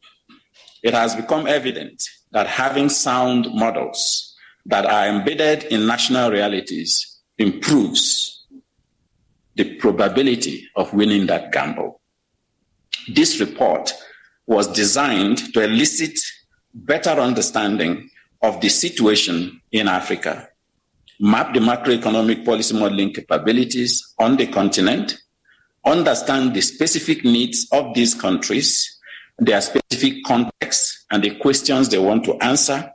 it 0.83 0.93
has 0.93 1.15
become 1.15 1.47
evident 1.47 2.03
that 2.33 2.47
having 2.47 2.89
sound 2.89 3.49
models 3.55 4.35
that 4.67 4.85
are 4.85 5.07
embedded 5.07 5.65
in 5.65 5.87
national 5.87 6.31
realities 6.31 7.16
improves 7.39 8.47
the 9.55 9.77
probability 9.77 10.69
of 10.77 10.93
winning 10.93 11.27
that 11.27 11.53
gamble. 11.53 12.01
This 13.09 13.41
report 13.41 13.93
was 14.47 14.69
designed 14.69 15.53
to 15.55 15.63
elicit 15.63 16.19
better 16.75 17.11
understanding 17.11 18.11
of 18.43 18.61
the 18.61 18.69
situation 18.69 19.61
in 19.73 19.89
Africa, 19.89 20.49
map 21.19 21.55
the 21.55 21.61
macroeconomic 21.61 22.45
policy 22.45 22.79
modeling 22.79 23.13
capabilities 23.13 24.15
on 24.19 24.37
the 24.37 24.47
continent, 24.47 25.19
understand 25.85 26.55
the 26.55 26.61
specific 26.61 27.25
needs 27.25 27.67
of 27.73 27.95
these 27.95 28.15
countries, 28.15 28.99
their 29.39 29.61
specific 29.61 30.23
context, 30.25 31.07
and 31.11 31.23
the 31.23 31.35
questions 31.37 31.89
they 31.89 31.99
want 31.99 32.25
to 32.25 32.35
answer, 32.43 32.93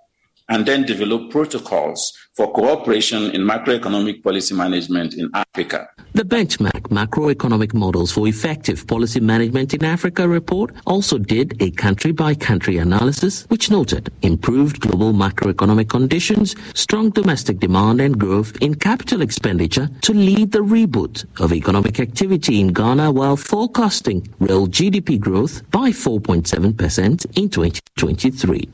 and 0.49 0.65
then 0.65 0.83
develop 0.83 1.29
protocols 1.29 2.13
for 2.35 2.51
cooperation 2.53 3.31
in 3.31 3.41
macroeconomic 3.41 4.23
policy 4.23 4.55
management 4.55 5.13
in 5.15 5.29
Africa. 5.33 5.89
The 6.13 6.23
Benchmark 6.23 6.89
Macroeconomic 6.89 7.73
Models 7.73 8.11
for 8.11 8.27
Effective 8.27 8.85
Policy 8.87 9.19
Management 9.19 9.73
in 9.73 9.83
Africa 9.83 10.27
report 10.27 10.73
also 10.85 11.17
did 11.17 11.61
a 11.61 11.71
country 11.71 12.11
by 12.11 12.35
country 12.35 12.77
analysis, 12.77 13.45
which 13.49 13.69
noted 13.69 14.11
improved 14.21 14.79
global 14.81 15.13
macroeconomic 15.13 15.89
conditions, 15.89 16.55
strong 16.73 17.09
domestic 17.09 17.59
demand 17.59 18.01
and 18.01 18.19
growth 18.19 18.57
in 18.61 18.75
capital 18.75 19.21
expenditure 19.21 19.89
to 20.01 20.13
lead 20.13 20.51
the 20.51 20.59
reboot 20.59 21.25
of 21.39 21.53
economic 21.53 21.99
activity 21.99 22.59
in 22.59 22.73
Ghana 22.73 23.11
while 23.11 23.37
forecasting 23.37 24.27
real 24.39 24.67
GDP 24.67 25.19
growth 25.19 25.69
by 25.71 25.91
4.7% 25.91 27.25
in 27.37 27.49
2023. 27.49 28.69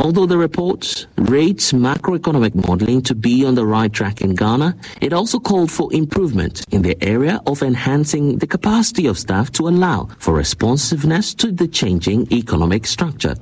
Although 0.00 0.26
the 0.26 0.38
report 0.38 1.06
rates 1.16 1.72
macroeconomic 1.72 2.54
modeling 2.54 3.02
to 3.02 3.14
be 3.14 3.44
on 3.44 3.56
the 3.56 3.66
right 3.66 3.92
track 3.92 4.20
in 4.20 4.34
Ghana, 4.34 4.76
it 5.00 5.12
also 5.12 5.40
called 5.40 5.72
for 5.72 5.92
improvement 5.92 6.64
in 6.70 6.82
the 6.82 6.96
area 7.02 7.40
of 7.46 7.62
enhancing 7.62 8.38
the 8.38 8.46
capacity 8.46 9.06
of 9.06 9.18
staff 9.18 9.50
to 9.52 9.66
allow 9.66 10.08
for 10.18 10.34
responsiveness 10.34 11.34
to 11.34 11.50
the 11.50 11.66
changing 11.66 12.32
economic 12.32 12.86
structure. 12.86 13.34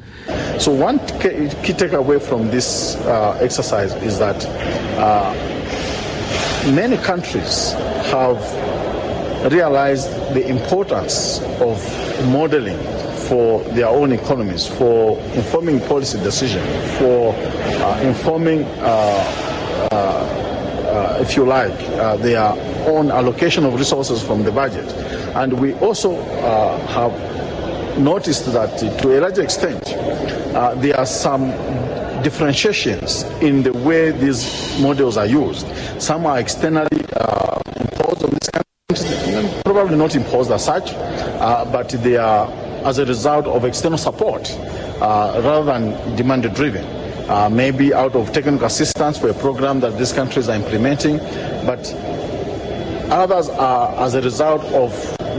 So, 0.58 0.72
one 0.72 0.98
key 1.20 1.74
takeaway 1.74 2.20
from 2.22 2.50
this 2.50 2.96
uh, 2.96 3.38
exercise 3.42 3.92
is 3.96 4.18
that 4.18 4.44
uh, 4.96 5.34
many 6.72 6.96
countries 6.96 7.72
have 8.12 8.40
realized 9.52 10.08
the 10.34 10.48
importance 10.48 11.40
of 11.60 11.76
modeling 12.28 12.78
for 13.28 13.62
their 13.74 13.88
own 13.88 14.12
economies, 14.12 14.66
for 14.66 15.18
informing 15.34 15.80
policy 15.80 16.18
decision, 16.18 16.62
for 16.98 17.34
uh, 17.34 18.00
informing, 18.02 18.64
uh, 18.64 19.88
uh, 19.90 19.96
uh 19.96 21.18
if 21.20 21.36
you 21.36 21.44
like, 21.44 21.72
uh, 21.98 22.16
their 22.18 22.52
own 22.88 23.10
allocation 23.10 23.64
of 23.64 23.74
resources 23.74 24.22
from 24.22 24.42
the 24.44 24.52
budget. 24.52 24.86
And 25.34 25.52
we 25.60 25.74
also 25.74 26.14
uh, 26.16 26.78
have 26.88 27.98
noticed 27.98 28.52
that 28.52 28.78
to 28.78 29.18
a 29.18 29.20
large 29.20 29.38
extent, 29.38 29.84
there 30.80 30.96
are 30.96 31.06
some 31.06 31.50
differentiations 32.22 33.24
in 33.42 33.62
the 33.62 33.72
way 33.72 34.10
these 34.10 34.78
models 34.80 35.16
are 35.16 35.26
used. 35.26 35.66
Some 36.00 36.26
are 36.26 36.38
externally 36.38 37.00
imposed 37.76 38.24
on 38.24 38.30
these 38.30 38.50
countries, 38.50 39.62
probably 39.62 39.96
not 39.96 40.14
imposed 40.14 40.50
as 40.50 40.64
such, 40.64 40.92
but 41.72 41.88
they 41.88 42.16
are 42.16 42.65
as 42.86 42.98
a 42.98 43.04
result 43.04 43.46
of 43.46 43.64
external 43.64 43.98
support 43.98 44.48
uh, 45.00 45.40
rather 45.44 45.64
than 45.64 46.16
demand 46.16 46.42
driven. 46.54 46.84
Uh, 47.28 47.48
maybe 47.50 47.92
out 47.92 48.14
of 48.14 48.32
technical 48.32 48.64
assistance 48.64 49.18
for 49.18 49.28
a 49.28 49.34
program 49.34 49.80
that 49.80 49.98
these 49.98 50.12
countries 50.12 50.48
are 50.48 50.54
implementing, 50.54 51.18
but 51.66 51.92
others 53.10 53.48
are 53.48 53.88
as 54.04 54.14
a 54.14 54.22
result 54.22 54.62
of 54.66 54.92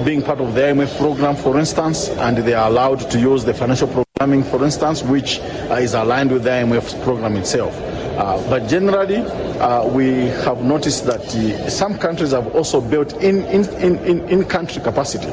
being 0.03 0.21
part 0.21 0.41
of 0.41 0.53
the 0.53 0.61
IMF 0.61 0.97
program, 0.97 1.37
for 1.37 1.57
instance, 1.57 2.09
and 2.09 2.37
they 2.37 2.53
are 2.53 2.67
allowed 2.69 2.99
to 3.09 3.17
use 3.17 3.45
the 3.45 3.53
financial 3.53 3.87
programming, 3.87 4.43
for 4.43 4.65
instance, 4.65 5.01
which 5.01 5.39
uh, 5.39 5.75
is 5.75 5.93
aligned 5.93 6.29
with 6.29 6.43
the 6.43 6.49
IMF 6.49 7.01
program 7.03 7.37
itself. 7.37 7.73
Uh, 8.17 8.41
but 8.49 8.67
generally, 8.67 9.17
uh, 9.61 9.85
we 9.87 10.25
have 10.43 10.63
noticed 10.63 11.05
that 11.05 11.21
some 11.69 11.95
countries 11.99 12.31
have 12.31 12.47
also 12.55 12.81
built 12.81 13.13
in, 13.21 13.43
in, 13.45 13.63
in, 13.75 14.27
in 14.27 14.43
country 14.43 14.81
capacity, 14.81 15.27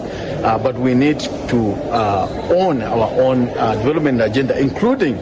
uh, 0.45 0.59
but 0.59 0.75
we 0.77 0.93
need 0.93 1.19
to 1.49 1.57
own 2.53 2.83
our 2.83 3.09
own 3.23 3.47
development 3.81 4.21
agenda, 4.21 4.59
including 4.61 5.17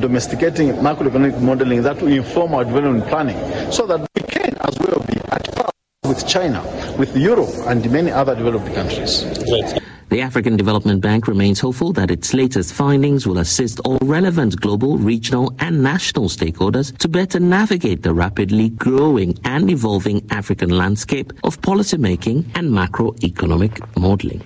domesticating 0.00 0.72
macroeconomic 0.82 1.40
modeling 1.40 1.80
that 1.82 2.00
will 2.02 2.12
inform 2.12 2.54
our 2.54 2.64
development 2.64 3.06
planning 3.06 3.38
so 3.70 3.86
that 3.86 4.00
we 4.16 4.22
can 4.22 4.56
as 4.62 4.76
well 4.80 4.98
be 5.06 5.16
at 5.30 5.54
par 5.54 5.70
with 6.04 6.26
China, 6.26 6.60
with 6.98 7.16
Europe, 7.16 7.50
and 7.66 7.88
many 7.92 8.10
other 8.10 8.34
developed 8.34 8.74
countries. 8.74 9.22
Great. 9.48 9.85
The 10.08 10.20
African 10.20 10.56
Development 10.56 11.00
Bank 11.00 11.26
remains 11.26 11.58
hopeful 11.58 11.92
that 11.94 12.12
its 12.12 12.32
latest 12.32 12.72
findings 12.72 13.26
will 13.26 13.38
assist 13.38 13.80
all 13.80 13.98
relevant 14.02 14.60
global, 14.60 14.98
regional, 14.98 15.52
and 15.58 15.82
national 15.82 16.28
stakeholders 16.28 16.96
to 16.98 17.08
better 17.08 17.40
navigate 17.40 18.04
the 18.04 18.14
rapidly 18.14 18.68
growing 18.68 19.36
and 19.42 19.68
evolving 19.68 20.24
African 20.30 20.70
landscape 20.70 21.32
of 21.42 21.60
policymaking 21.60 22.44
and 22.54 22.70
macroeconomic 22.70 23.82
modeling. 23.96 24.44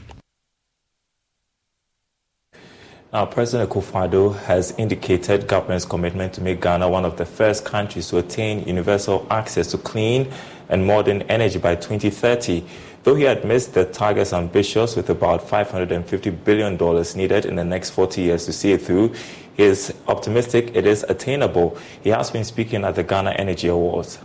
Now, 3.13 3.27
President 3.27 3.69
Akufo-Addo 3.69 4.39
has 4.45 4.73
indicated 4.79 5.47
government's 5.47 5.85
commitment 5.85 6.33
to 6.35 6.41
make 6.41 6.63
Ghana 6.63 6.89
one 6.89 7.05
of 7.05 7.17
the 7.19 7.27
first 7.27 7.67
countries 7.67 8.09
to 8.09 8.19
attain 8.19 8.65
universal 8.67 9.27
access 9.31 9.67
to 9.73 9.79
clean 9.79 10.33
and 10.69 10.87
modern 10.87 11.23
energy 11.23 11.59
by 11.59 11.75
2030. 11.75 12.65
Though 13.03 13.15
he 13.15 13.25
admits 13.25 13.67
the 13.67 13.87
target 13.87 14.23
is 14.23 14.33
ambitious 14.35 14.95
with 14.95 15.09
about 15.09 15.47
$550 15.47 16.45
billion 16.45 16.77
needed 17.17 17.47
in 17.47 17.57
the 17.57 17.65
next 17.65 17.91
40 17.91 18.21
years 18.21 18.45
to 18.45 18.53
see 18.53 18.73
it 18.73 18.83
through, 18.83 19.15
he 19.57 19.63
is 19.63 19.95
optimistic 20.07 20.77
it 20.77 20.87
is 20.87 21.05
attainable. 21.09 21.79
He 22.03 22.11
has 22.11 22.31
been 22.31 22.45
speaking 22.45 22.85
at 22.85 22.97
the 22.97 23.03
Ghana 23.03 23.31
Energy 23.31 23.69
Awards. 23.69 24.19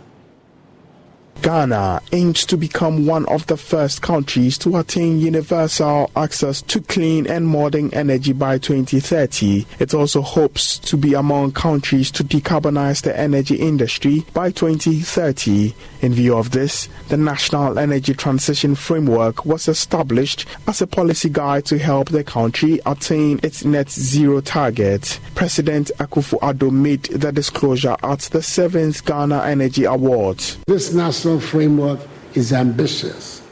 Ghana 1.42 2.02
aims 2.12 2.44
to 2.46 2.56
become 2.56 3.06
one 3.06 3.26
of 3.26 3.46
the 3.46 3.56
first 3.56 4.02
countries 4.02 4.58
to 4.58 4.76
attain 4.76 5.20
universal 5.20 6.10
access 6.16 6.62
to 6.62 6.80
clean 6.80 7.26
and 7.26 7.46
modern 7.46 7.92
energy 7.94 8.32
by 8.32 8.58
2030. 8.58 9.66
It 9.78 9.94
also 9.94 10.22
hopes 10.22 10.78
to 10.78 10.96
be 10.96 11.14
among 11.14 11.52
countries 11.52 12.10
to 12.12 12.24
decarbonize 12.24 13.02
the 13.02 13.18
energy 13.18 13.56
industry 13.56 14.24
by 14.32 14.50
2030. 14.50 15.74
In 16.02 16.12
view 16.12 16.36
of 16.36 16.50
this, 16.50 16.88
the 17.08 17.16
National 17.16 17.78
Energy 17.78 18.14
Transition 18.14 18.74
Framework 18.74 19.44
was 19.44 19.68
established 19.68 20.46
as 20.66 20.80
a 20.80 20.86
policy 20.86 21.28
guide 21.28 21.64
to 21.66 21.78
help 21.78 22.08
the 22.08 22.24
country 22.24 22.80
attain 22.86 23.40
its 23.42 23.64
net 23.64 23.90
zero 23.90 24.40
target. 24.40 25.18
President 25.34 25.90
Akufo-Addo 25.98 26.70
made 26.70 27.04
the 27.04 27.32
disclosure 27.32 27.96
at 28.02 28.20
the 28.20 28.40
7th 28.40 29.04
Ghana 29.04 29.44
Energy 29.44 29.84
Awards. 29.84 30.58
This 30.66 30.92
national 30.92 31.25
national 31.26 31.40
framework 31.40 31.98
is 32.34 32.52
ambitious, 32.52 33.42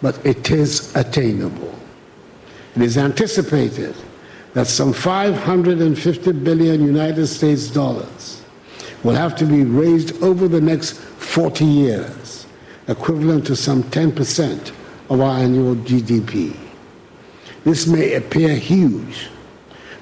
but 0.00 0.24
it 0.24 0.50
is 0.50 0.96
attainable. 0.96 1.74
It 2.74 2.80
is 2.80 2.96
anticipated 2.96 3.94
that 4.54 4.66
some 4.66 4.94
550 4.94 6.32
billion 6.32 6.86
United 6.86 7.26
States 7.26 7.68
dollars 7.68 8.42
will 9.04 9.14
have 9.14 9.36
to 9.36 9.44
be 9.44 9.64
raised 9.64 10.22
over 10.22 10.48
the 10.48 10.60
next 10.60 10.92
40 10.94 11.66
years, 11.66 12.46
equivalent 12.86 13.46
to 13.48 13.54
some 13.54 13.82
10% 13.82 14.72
of 15.10 15.20
our 15.20 15.38
annual 15.38 15.74
GDP. 15.76 16.56
This 17.64 17.86
may 17.86 18.14
appear 18.14 18.54
huge, 18.56 19.28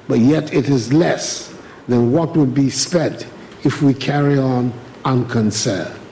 but 0.06 0.20
yet 0.20 0.54
it 0.54 0.68
is 0.68 0.92
less 0.92 1.52
than 1.88 2.12
what 2.12 2.36
would 2.36 2.54
be 2.54 2.70
spent 2.70 3.26
if 3.64 3.82
we 3.82 3.94
carry 3.94 4.38
on 4.38 4.72
unconcerned. 5.04 6.05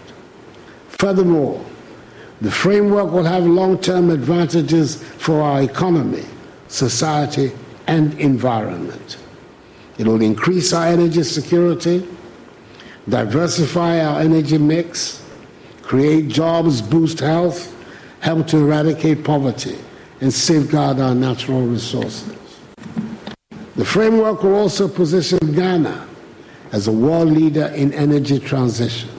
Furthermore, 0.98 1.64
The 2.40 2.50
framework 2.50 3.10
will 3.10 3.24
have 3.24 3.46
long 3.46 3.78
term 3.78 4.10
advantages 4.10 5.02
for 5.02 5.40
our 5.40 5.62
economy, 5.62 6.24
society, 6.68 7.52
and 7.86 8.12
environment. 8.20 9.16
It 9.96 10.06
will 10.06 10.20
increase 10.20 10.72
our 10.74 10.86
energy 10.86 11.22
security, 11.22 12.06
diversify 13.08 14.04
our 14.04 14.20
energy 14.20 14.58
mix, 14.58 15.24
create 15.82 16.28
jobs, 16.28 16.82
boost 16.82 17.20
health, 17.20 17.74
help 18.20 18.46
to 18.48 18.58
eradicate 18.58 19.24
poverty, 19.24 19.78
and 20.20 20.30
safeguard 20.30 20.98
our 20.98 21.14
natural 21.14 21.62
resources. 21.62 22.36
The 23.76 23.84
framework 23.84 24.42
will 24.42 24.56
also 24.56 24.88
position 24.88 25.38
Ghana 25.54 26.06
as 26.72 26.88
a 26.88 26.92
world 26.92 27.30
leader 27.30 27.66
in 27.68 27.92
energy 27.94 28.38
transition. 28.38 29.13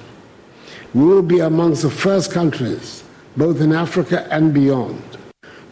We 0.96 1.04
will 1.04 1.24
be 1.24 1.40
amongst 1.42 1.82
the 1.82 1.90
first 1.90 2.32
countries, 2.32 3.04
both 3.36 3.60
in 3.60 3.74
Africa 3.74 4.30
and 4.32 4.54
beyond, 4.54 5.04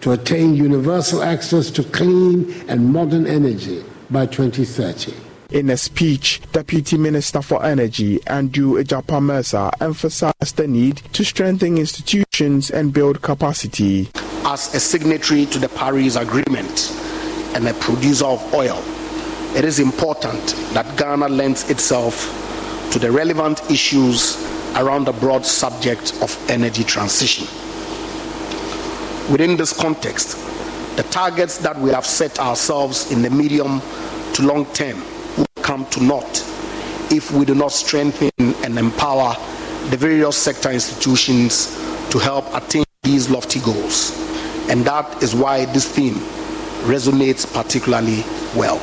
to 0.01 0.11
attain 0.11 0.53
universal 0.53 1.23
access 1.23 1.71
to 1.71 1.83
clean 1.85 2.53
and 2.67 2.91
modern 2.91 3.25
energy 3.25 3.85
by 4.11 4.25
2030. 4.25 5.13
In 5.51 5.69
a 5.69 5.77
speech, 5.77 6.41
Deputy 6.51 6.97
Minister 6.97 7.41
for 7.41 7.63
Energy 7.63 8.19
Andrew 8.27 8.83
Egyapa 8.83 9.71
emphasized 9.79 10.57
the 10.57 10.67
need 10.67 10.97
to 11.13 11.23
strengthen 11.23 11.77
institutions 11.77 12.69
and 12.69 12.91
build 12.91 13.21
capacity. 13.21 14.09
As 14.43 14.75
a 14.75 14.79
signatory 14.81 15.45
to 15.45 15.57
the 15.57 15.69
Paris 15.69 16.17
Agreement 16.17 16.91
and 17.55 17.65
a 17.65 17.73
producer 17.75 18.25
of 18.25 18.53
oil, 18.53 18.83
it 19.55 19.63
is 19.63 19.79
important 19.79 20.47
that 20.73 20.97
Ghana 20.97 21.29
lends 21.29 21.69
itself 21.69 22.27
to 22.91 22.99
the 22.99 23.09
relevant 23.09 23.61
issues 23.71 24.51
around 24.75 25.05
the 25.05 25.13
broad 25.13 25.45
subject 25.45 26.13
of 26.21 26.37
energy 26.49 26.83
transition. 26.83 27.45
Within 29.31 29.55
this 29.55 29.73
context, 29.73 30.37
the 30.95 31.03
targets 31.03 31.57
that 31.59 31.79
we 31.79 31.89
have 31.91 32.05
set 32.05 32.39
ourselves 32.39 33.11
in 33.11 33.21
the 33.21 33.29
medium 33.29 33.81
to 34.33 34.43
long 34.43 34.65
term 34.73 35.01
will 35.37 35.63
come 35.63 35.85
to 35.87 36.03
naught 36.03 36.43
if 37.11 37.31
we 37.31 37.45
do 37.45 37.55
not 37.55 37.71
strengthen 37.71 38.29
and 38.39 38.77
empower 38.77 39.35
the 39.89 39.97
various 39.97 40.37
sector 40.37 40.71
institutions 40.71 41.75
to 42.09 42.19
help 42.19 42.45
attain 42.53 42.83
these 43.03 43.29
lofty 43.29 43.59
goals. 43.59 44.17
And 44.69 44.85
that 44.85 45.21
is 45.21 45.35
why 45.35 45.65
this 45.65 45.87
theme 45.87 46.15
resonates 46.85 47.51
particularly 47.51 48.23
well. 48.55 48.79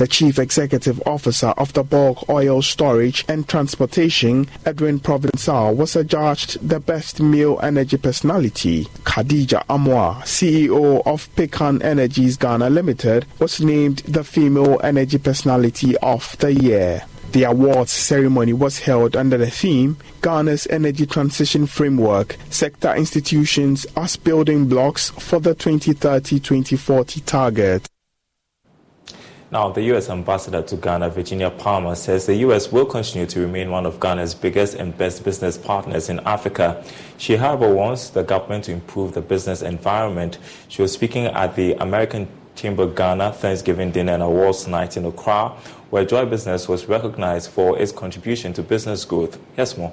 The 0.00 0.08
Chief 0.08 0.38
Executive 0.38 0.98
Officer 1.04 1.48
of 1.58 1.74
the 1.74 1.82
Bulk 1.82 2.26
Oil 2.30 2.62
Storage 2.62 3.22
and 3.28 3.46
Transportation, 3.46 4.48
Edwin 4.64 4.98
Provençal, 4.98 5.76
was 5.76 5.94
adjudged 5.94 6.66
the 6.66 6.80
Best 6.80 7.20
Male 7.20 7.60
Energy 7.62 7.98
Personality. 7.98 8.86
Khadija 9.04 9.62
Amoah, 9.66 10.22
CEO 10.22 11.02
of 11.04 11.28
Pecan 11.36 11.82
Energies 11.82 12.38
Ghana 12.38 12.70
Limited, 12.70 13.26
was 13.40 13.60
named 13.60 13.98
the 14.08 14.24
Female 14.24 14.80
Energy 14.82 15.18
Personality 15.18 15.98
of 15.98 16.34
the 16.38 16.54
Year. 16.54 17.02
The 17.32 17.44
awards 17.44 17.92
ceremony 17.92 18.54
was 18.54 18.78
held 18.78 19.14
under 19.14 19.36
the 19.36 19.50
theme 19.50 19.98
Ghana's 20.22 20.66
Energy 20.70 21.04
Transition 21.04 21.66
Framework, 21.66 22.38
Sector 22.48 22.94
Institutions 22.94 23.84
as 23.98 24.16
Building 24.16 24.66
Blocks 24.66 25.10
for 25.10 25.40
the 25.40 25.54
2030 25.54 26.40
2040 26.40 27.20
Target. 27.20 27.86
Now, 29.52 29.68
the 29.68 29.82
U.S. 29.82 30.08
ambassador 30.08 30.62
to 30.62 30.76
Ghana, 30.76 31.10
Virginia 31.10 31.50
Palmer, 31.50 31.96
says 31.96 32.24
the 32.24 32.36
U.S. 32.36 32.70
will 32.70 32.86
continue 32.86 33.26
to 33.26 33.40
remain 33.40 33.72
one 33.72 33.84
of 33.84 33.98
Ghana's 33.98 34.32
biggest 34.32 34.74
and 34.74 34.96
best 34.96 35.24
business 35.24 35.58
partners 35.58 36.08
in 36.08 36.20
Africa. 36.20 36.84
She, 37.18 37.34
however, 37.34 37.74
wants 37.74 38.10
the 38.10 38.22
government 38.22 38.66
to 38.66 38.72
improve 38.72 39.12
the 39.12 39.20
business 39.20 39.62
environment. 39.62 40.38
She 40.68 40.82
was 40.82 40.92
speaking 40.92 41.26
at 41.26 41.56
the 41.56 41.72
American 41.82 42.28
Chamber 42.54 42.86
Ghana 42.86 43.32
Thanksgiving 43.32 43.90
Dinner 43.90 44.12
and 44.12 44.22
Awards 44.22 44.68
Night 44.68 44.96
in 44.96 45.04
Accra, 45.04 45.48
where 45.90 46.04
Joy 46.04 46.26
Business 46.26 46.68
was 46.68 46.86
recognized 46.86 47.50
for 47.50 47.76
its 47.76 47.90
contribution 47.90 48.52
to 48.52 48.62
business 48.62 49.04
growth. 49.04 49.36
Yes, 49.56 49.76
more. 49.76 49.92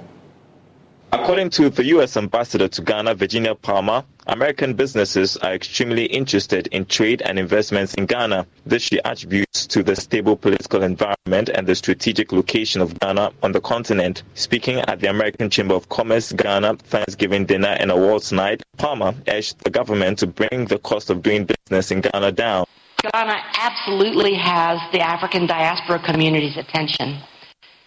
According 1.10 1.48
to 1.50 1.70
the 1.70 1.86
U.S. 1.86 2.18
ambassador 2.18 2.68
to 2.68 2.82
Ghana, 2.82 3.14
Virginia 3.14 3.54
Palmer, 3.54 4.04
American 4.26 4.74
businesses 4.74 5.38
are 5.38 5.54
extremely 5.54 6.04
interested 6.04 6.66
in 6.66 6.84
trade 6.84 7.22
and 7.22 7.38
investments 7.38 7.94
in 7.94 8.04
Ghana. 8.04 8.46
This 8.66 8.82
she 8.82 9.00
attributes 9.02 9.66
to 9.68 9.82
the 9.82 9.96
stable 9.96 10.36
political 10.36 10.82
environment 10.82 11.48
and 11.48 11.66
the 11.66 11.74
strategic 11.74 12.30
location 12.30 12.82
of 12.82 12.98
Ghana 13.00 13.32
on 13.42 13.52
the 13.52 13.60
continent. 13.62 14.22
Speaking 14.34 14.80
at 14.80 15.00
the 15.00 15.08
American 15.08 15.48
Chamber 15.48 15.74
of 15.74 15.88
Commerce 15.88 16.30
Ghana 16.32 16.76
Thanksgiving 16.76 17.46
Dinner 17.46 17.74
and 17.80 17.90
Awards 17.90 18.30
Night, 18.30 18.62
Palmer 18.76 19.14
urged 19.28 19.64
the 19.64 19.70
government 19.70 20.18
to 20.18 20.26
bring 20.26 20.66
the 20.66 20.78
cost 20.78 21.08
of 21.08 21.22
doing 21.22 21.46
business 21.46 21.90
in 21.90 22.02
Ghana 22.02 22.32
down. 22.32 22.66
Ghana 23.14 23.42
absolutely 23.56 24.34
has 24.34 24.78
the 24.92 25.00
African 25.00 25.46
diaspora 25.46 26.00
community's 26.00 26.58
attention. 26.58 27.18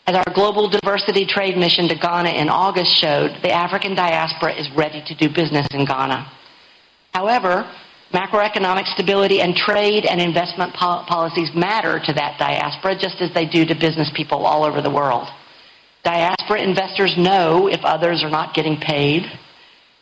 As 0.08 0.16
our 0.16 0.34
global 0.34 0.68
diversity 0.68 1.26
trade 1.26 1.58
mission 1.58 1.88
to 1.88 1.96
Ghana 1.96 2.30
in 2.30 2.50
August 2.50 2.92
showed, 2.92 3.38
the 3.44 3.52
African 3.52 3.96
diaspora 3.96 4.54
is 4.54 4.70
ready 4.76 5.04
to 5.06 5.16
do 5.16 5.30
business 5.30 5.68
in 5.72 5.86
Ghana. 5.86 6.32
However, 7.14 7.70
macroeconomic 8.12 8.88
stability 8.94 9.42
and 9.42 9.56
trade 9.56 10.06
and 10.06 10.20
investment 10.20 10.74
pol- 10.74 11.06
policies 11.06 11.50
matter 11.54 12.00
to 12.04 12.14
that 12.14 12.40
diaspora 12.40 12.96
just 12.98 13.22
as 13.22 13.34
they 13.34 13.46
do 13.46 13.66
to 13.66 13.76
business 13.76 14.10
people 14.16 14.46
all 14.46 14.64
over 14.64 14.82
the 14.82 14.90
world. 14.90 15.28
Diaspora 16.04 16.62
investors 16.62 17.14
know 17.18 17.68
if 17.68 17.80
others 17.84 18.24
are 18.24 18.30
not 18.30 18.56
getting 18.56 18.78
paid. 18.78 19.24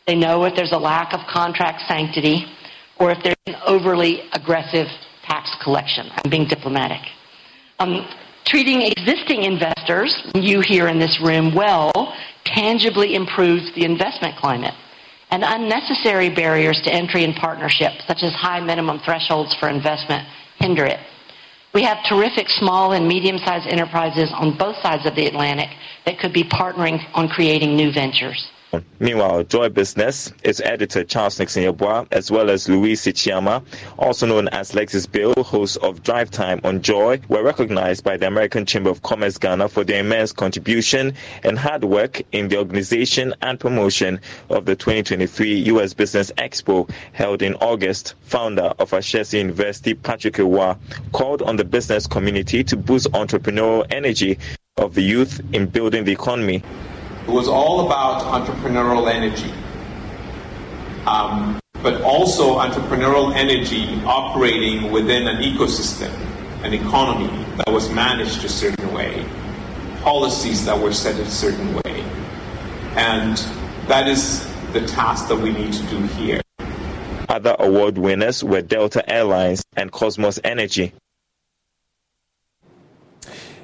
They 0.07 0.15
know 0.15 0.45
if 0.45 0.55
there's 0.55 0.71
a 0.71 0.77
lack 0.77 1.13
of 1.13 1.19
contract 1.27 1.83
sanctity 1.87 2.45
or 2.99 3.11
if 3.11 3.21
there's 3.21 3.35
an 3.47 3.55
overly 3.67 4.21
aggressive 4.31 4.87
tax 5.27 5.51
collection. 5.61 6.09
I'm 6.09 6.31
being 6.31 6.47
diplomatic. 6.47 7.01
Um, 7.79 8.07
Treating 8.49 8.81
existing 8.81 9.43
investors, 9.43 10.23
you 10.33 10.61
here 10.61 10.87
in 10.87 10.97
this 10.97 11.21
room, 11.21 11.53
well 11.53 11.91
tangibly 12.45 13.13
improves 13.13 13.71
the 13.75 13.85
investment 13.85 14.35
climate. 14.37 14.73
And 15.29 15.43
unnecessary 15.45 16.33
barriers 16.33 16.81
to 16.81 16.91
entry 16.91 17.23
and 17.25 17.35
partnership, 17.35 17.91
such 18.07 18.23
as 18.23 18.33
high 18.33 18.59
minimum 18.59 19.01
thresholds 19.05 19.53
for 19.53 19.69
investment, 19.69 20.27
hinder 20.57 20.83
it. 20.83 20.97
We 21.75 21.83
have 21.83 22.03
terrific 22.09 22.49
small 22.49 22.93
and 22.93 23.07
medium 23.07 23.37
sized 23.37 23.67
enterprises 23.67 24.31
on 24.33 24.57
both 24.57 24.77
sides 24.77 25.05
of 25.05 25.13
the 25.13 25.27
Atlantic 25.27 25.69
that 26.07 26.17
could 26.17 26.33
be 26.33 26.43
partnering 26.43 27.05
on 27.13 27.27
creating 27.27 27.75
new 27.75 27.93
ventures. 27.93 28.49
Meanwhile, 28.99 29.45
Joy 29.45 29.69
Business, 29.69 30.31
its 30.43 30.59
editor 30.61 31.03
Charles 31.03 31.39
Nixon 31.39 31.63
Yeboah, 31.63 32.07
as 32.11 32.29
well 32.29 32.51
as 32.51 32.69
Louise 32.69 33.01
Sichiama, 33.01 33.63
also 33.97 34.27
known 34.27 34.47
as 34.49 34.73
Lexis 34.73 35.11
Bill, 35.11 35.33
host 35.43 35.77
of 35.81 36.03
Drive 36.03 36.29
Time 36.29 36.61
on 36.63 36.81
Joy, 36.81 37.19
were 37.29 37.41
recognized 37.41 38.03
by 38.03 38.15
the 38.17 38.27
American 38.27 38.67
Chamber 38.67 38.91
of 38.91 39.01
Commerce 39.01 39.39
Ghana 39.39 39.69
for 39.69 39.83
their 39.83 40.01
immense 40.01 40.31
contribution 40.31 41.13
and 41.43 41.57
hard 41.57 41.83
work 41.83 42.21
in 42.31 42.49
the 42.49 42.57
organization 42.57 43.33
and 43.41 43.59
promotion 43.59 44.19
of 44.49 44.65
the 44.65 44.75
2023 44.75 45.55
U.S. 45.73 45.93
Business 45.95 46.31
Expo 46.37 46.89
held 47.13 47.41
in 47.41 47.55
August. 47.55 48.13
Founder 48.21 48.73
of 48.77 48.91
Ashesi 48.91 49.39
University, 49.39 49.95
Patrick 49.95 50.35
Awuah, 50.35 50.77
called 51.11 51.41
on 51.41 51.55
the 51.55 51.65
business 51.65 52.05
community 52.05 52.63
to 52.65 52.77
boost 52.77 53.11
entrepreneurial 53.13 53.87
energy 53.89 54.37
of 54.77 54.93
the 54.93 55.01
youth 55.01 55.41
in 55.53 55.65
building 55.65 56.03
the 56.03 56.11
economy. 56.11 56.63
It 57.29 57.33
was 57.33 57.47
all 57.47 57.85
about 57.85 58.23
entrepreneurial 58.23 59.07
energy, 59.07 59.53
um, 61.05 61.59
but 61.83 62.01
also 62.01 62.57
entrepreneurial 62.57 63.35
energy 63.35 64.01
operating 64.03 64.91
within 64.91 65.27
an 65.27 65.37
ecosystem, 65.43 66.11
an 66.63 66.73
economy 66.73 67.45
that 67.57 67.71
was 67.71 67.87
managed 67.91 68.43
a 68.45 68.49
certain 68.49 68.91
way, 68.95 69.23
policies 70.01 70.65
that 70.65 70.79
were 70.79 70.91
set 70.91 71.19
a 71.19 71.29
certain 71.29 71.75
way. 71.75 72.03
And 72.95 73.37
that 73.87 74.07
is 74.07 74.51
the 74.73 74.83
task 74.87 75.27
that 75.27 75.37
we 75.37 75.51
need 75.51 75.73
to 75.73 75.83
do 75.83 76.01
here. 76.17 76.41
Other 77.29 77.55
award 77.59 77.99
winners 77.99 78.43
were 78.43 78.63
Delta 78.63 79.07
Airlines 79.07 79.63
and 79.77 79.91
Kosmos 79.91 80.39
Energy. 80.43 80.93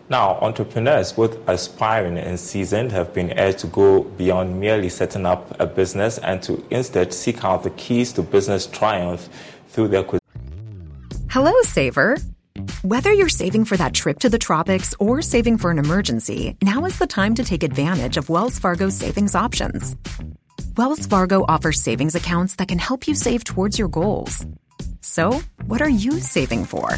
Now, 0.08 0.38
entrepreneurs, 0.42 1.14
both 1.14 1.38
aspiring 1.50 2.20
and 2.20 2.40
seasoned, 2.40 2.92
have 2.92 3.12
been 3.12 3.34
urged 3.40 3.60
to 3.60 3.68
go 3.68 4.04
beyond 4.04 4.60
merely 4.60 4.90
setting 4.90 5.26
up 5.26 5.60
a 5.60 5.66
business 5.66 6.20
and 6.20 6.44
to 6.44 6.64
instead 6.70 7.12
seek 7.12 7.44
out 7.44 7.64
the 7.64 7.72
keys 7.72 8.14
to 8.14 8.22
business 8.22 8.68
triumph 8.68 9.30
through 9.70 9.88
their. 9.88 10.06
Hello, 11.30 11.54
Saver. 11.64 12.18
Whether 12.84 13.12
you're 13.14 13.30
saving 13.30 13.66
for 13.66 13.78
that 13.78 13.96
trip 13.96 14.20
to 14.20 14.30
the 14.30 14.38
tropics 14.38 14.94
or 15.00 15.24
saving 15.24 15.58
for 15.58 15.72
an 15.72 15.80
emergency, 15.80 16.56
now 16.62 16.86
is 16.86 17.00
the 17.00 17.08
time 17.08 17.34
to 17.36 17.44
take 17.44 17.64
advantage 17.64 18.16
of 18.16 18.30
Wells 18.30 18.60
Fargo's 18.60 18.96
savings 18.96 19.34
options. 19.34 19.96
Wells 20.78 21.08
Fargo 21.08 21.46
offers 21.48 21.82
savings 21.82 22.14
accounts 22.14 22.58
that 22.58 22.68
can 22.68 22.78
help 22.78 23.08
you 23.08 23.16
save 23.16 23.44
towards 23.44 23.80
your 23.80 23.88
goals. 23.88 24.46
So, 25.02 25.42
what 25.66 25.82
are 25.82 25.90
you 25.90 26.20
saving 26.20 26.66
for? 26.66 26.90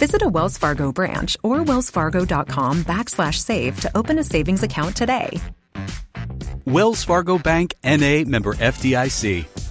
Visit 0.00 0.22
a 0.22 0.28
Wells 0.30 0.56
Fargo 0.56 0.92
branch 0.92 1.36
or 1.42 1.58
wellsfargo.com 1.58 2.84
backslash 2.84 3.34
save 3.34 3.78
to 3.82 3.94
open 3.94 4.18
a 4.18 4.24
savings 4.24 4.62
account 4.62 4.96
today. 4.96 5.28
Wells 6.64 7.04
Fargo 7.04 7.36
Bank 7.36 7.74
NA 7.84 8.24
member 8.24 8.54
FDIC. 8.54 9.69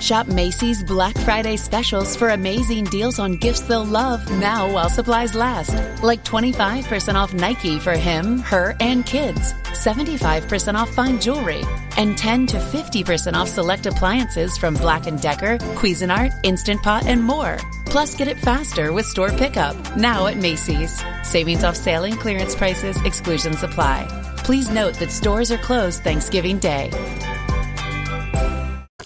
Shop 0.00 0.26
Macy's 0.28 0.82
Black 0.82 1.16
Friday 1.18 1.56
specials 1.56 2.16
for 2.16 2.30
amazing 2.30 2.84
deals 2.84 3.18
on 3.18 3.36
gifts 3.36 3.60
they'll 3.60 3.84
love 3.84 4.28
now 4.40 4.72
while 4.72 4.88
supplies 4.88 5.34
last. 5.34 5.74
Like 6.02 6.24
25% 6.24 7.14
off 7.14 7.34
Nike 7.34 7.78
for 7.78 7.92
him, 7.92 8.38
her, 8.38 8.74
and 8.80 9.04
kids, 9.04 9.52
75% 9.74 10.74
off 10.74 10.88
fine 10.94 11.20
jewelry, 11.20 11.62
and 11.98 12.16
10 12.16 12.46
to 12.46 12.56
50% 12.56 13.34
off 13.34 13.48
select 13.48 13.84
appliances 13.84 14.56
from 14.56 14.72
Black 14.74 15.02
& 15.04 15.20
Decker, 15.20 15.58
Cuisinart, 15.76 16.32
Instant 16.44 16.82
Pot, 16.82 17.04
and 17.04 17.22
more. 17.22 17.58
Plus, 17.84 18.14
get 18.16 18.26
it 18.26 18.38
faster 18.38 18.94
with 18.94 19.04
store 19.04 19.30
pickup 19.30 19.76
now 19.98 20.28
at 20.28 20.38
Macy's. 20.38 21.04
Savings 21.22 21.62
off 21.62 21.76
sale 21.76 22.04
and 22.04 22.18
clearance 22.18 22.54
prices, 22.54 22.96
exclusions 23.04 23.62
apply. 23.62 24.08
Please 24.38 24.70
note 24.70 24.94
that 24.94 25.10
stores 25.10 25.52
are 25.52 25.58
closed 25.58 26.02
Thanksgiving 26.02 26.58
Day 26.58 26.90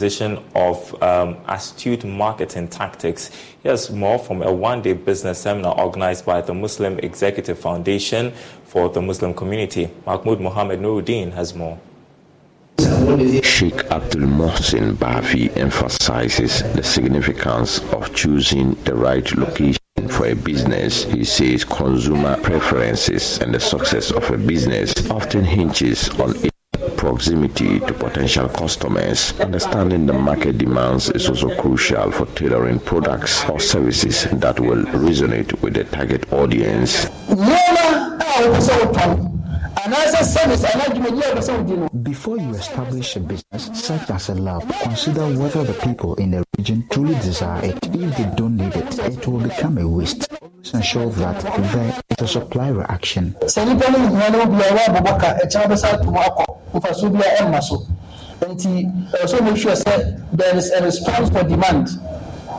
position 0.05 0.39
of 0.55 1.03
um, 1.03 1.35
astute 1.49 2.05
marketing 2.05 2.69
tactics. 2.69 3.31
Here's 3.63 3.91
more 3.91 4.19
from 4.19 4.43
a 4.43 4.53
one-day 4.53 4.93
business 4.93 5.39
seminar 5.39 5.75
organized 5.81 6.27
by 6.27 6.43
the 6.43 6.53
Muslim 6.53 6.99
Executive 6.99 7.59
Foundation 7.59 8.33
for 8.67 8.91
the 8.91 9.01
Muslim 9.01 9.33
community. 9.33 9.89
Mahmoud 10.05 10.41
Mohammed 10.41 10.81
Nuruddin 10.81 11.33
has 11.33 11.55
more. 11.55 11.79
Sheikh 13.43 13.81
Abdul 13.91 14.29
Mohsin 14.29 14.93
Bafi 14.93 15.57
emphasizes 15.57 16.63
the 16.75 16.83
significance 16.83 17.79
of 17.95 18.15
choosing 18.15 18.75
the 18.85 18.95
right 18.95 19.27
location 19.35 19.79
for 20.11 20.27
a 20.27 20.35
business. 20.35 21.05
He 21.05 21.25
says 21.25 21.65
consumer 21.65 22.37
preferences 22.43 23.39
and 23.39 23.55
the 23.55 23.61
success 23.61 24.11
of 24.11 24.31
a 24.31 24.37
business 24.37 24.93
often 25.11 25.45
hinges 25.45 26.11
on 26.21 26.35
proximity 27.05 27.81
to 27.81 27.93
potential 27.93 28.49
customers. 28.49 29.39
Understanding 29.39 30.07
the 30.07 30.15
market 30.15 30.57
demands 30.57 31.11
is 31.11 31.29
also 31.29 31.55
crucial 31.61 32.11
for 32.11 32.25
tailoring 32.35 32.81
products 32.81 33.45
or 33.51 33.61
services 33.61 34.27
that 34.33 34.59
will 34.59 34.85
resonate 34.87 35.53
with 35.61 35.75
the 35.75 35.85
target 35.85 36.33
audience. 36.33 37.05
Before 42.03 42.39
you 42.39 42.55
establish 42.55 43.17
a 43.17 43.21
business 43.21 43.71
such 43.75 44.11
as 44.11 44.31
a 44.31 44.35
lab, 44.37 44.63
consider 44.83 45.27
whether 45.39 45.63
the 45.63 45.75
people 45.85 46.15
in 46.15 46.31
the 46.31 46.43
region 46.57 46.87
truly 46.91 47.15
desire 47.17 47.67
it. 47.67 47.79
If 47.85 48.17
they 48.17 48.31
don't 48.35 48.57
need 48.57 48.75
it, 48.75 48.99
it 48.99 49.27
will 49.29 49.41
become 49.41 49.77
a 49.77 49.87
waste. 49.87 50.33
Always 50.41 50.73
ensure 50.73 51.11
that 51.11 51.43
there 51.43 52.01
is 52.09 52.23
a 52.23 52.29
supply 52.29 52.69
reaction. 52.71 53.37
Nti 58.51 58.85
eh, 58.85 59.25
ɛsɛ 59.25 59.41
make 59.45 59.57
sure 59.57 59.75
there 60.33 60.57
is 60.57 60.71
a 60.71 60.83
response 60.83 61.31
for 61.31 61.43
demand. 61.45 61.89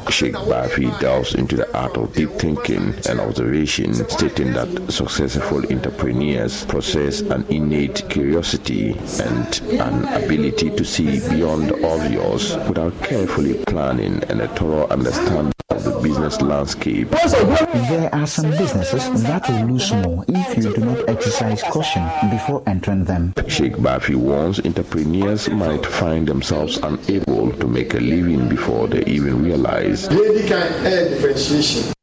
Sheikh 0.10 0.34
Bafi 0.36 1.00
delves 1.00 1.34
into 1.34 1.56
the 1.56 1.78
art 1.78 1.98
of 1.98 2.14
deep 2.14 2.30
thinking 2.34 2.94
and 3.10 3.20
observation, 3.20 3.94
stating 4.08 4.54
that 4.54 4.92
successful 4.92 5.66
entrepreneurs 5.72 6.64
possess 6.66 7.22
an 7.22 7.44
innate 7.50 8.08
curiosity 8.10 8.92
and 9.24 9.62
an 9.82 10.06
ability 10.24 10.70
to 10.76 10.86
see 10.86 11.20
beyond 11.30 11.72
obvious 11.84 12.56
without 12.68 12.94
carefully 13.04 13.56
planning 13.66 14.24
and 14.30 14.42
a 14.42 14.48
thorough 14.50 14.88
understanding 14.90 15.55
the 15.86 16.00
business 16.02 16.42
landscape. 16.42 17.10
There 17.10 18.14
are 18.14 18.28
some 18.28 18.50
businesses 18.52 19.24
that 19.24 19.48
will 19.48 19.68
lose 19.68 19.94
more 19.94 20.26
if 20.28 20.58
you 20.58 20.74
do 20.74 20.82
not 20.82 21.08
exercise 21.08 21.62
caution 21.64 22.04
before 22.30 22.64
entering 22.68 23.06
them. 23.06 23.34
Sheikh 23.48 23.74
Bafi 23.74 24.16
warns 24.16 24.60
entrepreneurs 24.60 25.50
might 25.50 25.86
find 25.86 26.28
themselves 26.28 26.78
unable 26.78 27.52
to 27.54 27.68
make 27.68 27.94
a 27.94 28.00
living 28.00 28.50
before 28.50 28.88
they 28.88 29.06
even 29.06 29.44
realize 29.44 30.12
Lady 30.12 30.48
can 30.48 30.86
air 30.86 31.10
differentiation. 31.10 31.95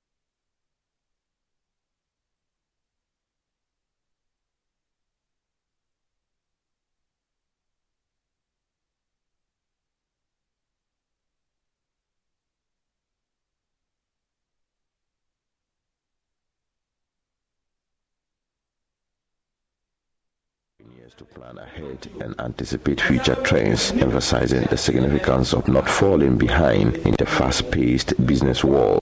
To 21.19 21.25
plan 21.25 21.59
ahead 21.59 22.09
and 22.21 22.35
anticipate 22.41 23.01
future 23.01 23.35
trends, 23.37 23.91
emphasizing 23.93 24.63
the 24.71 24.77
significance 24.77 25.53
of 25.53 25.69
not 25.69 25.89
falling 25.89 26.39
behind 26.39 26.97
in 26.99 27.15
the 27.19 27.27
fast-paced 27.27 28.15
business 28.27 28.65
world. 28.65 29.01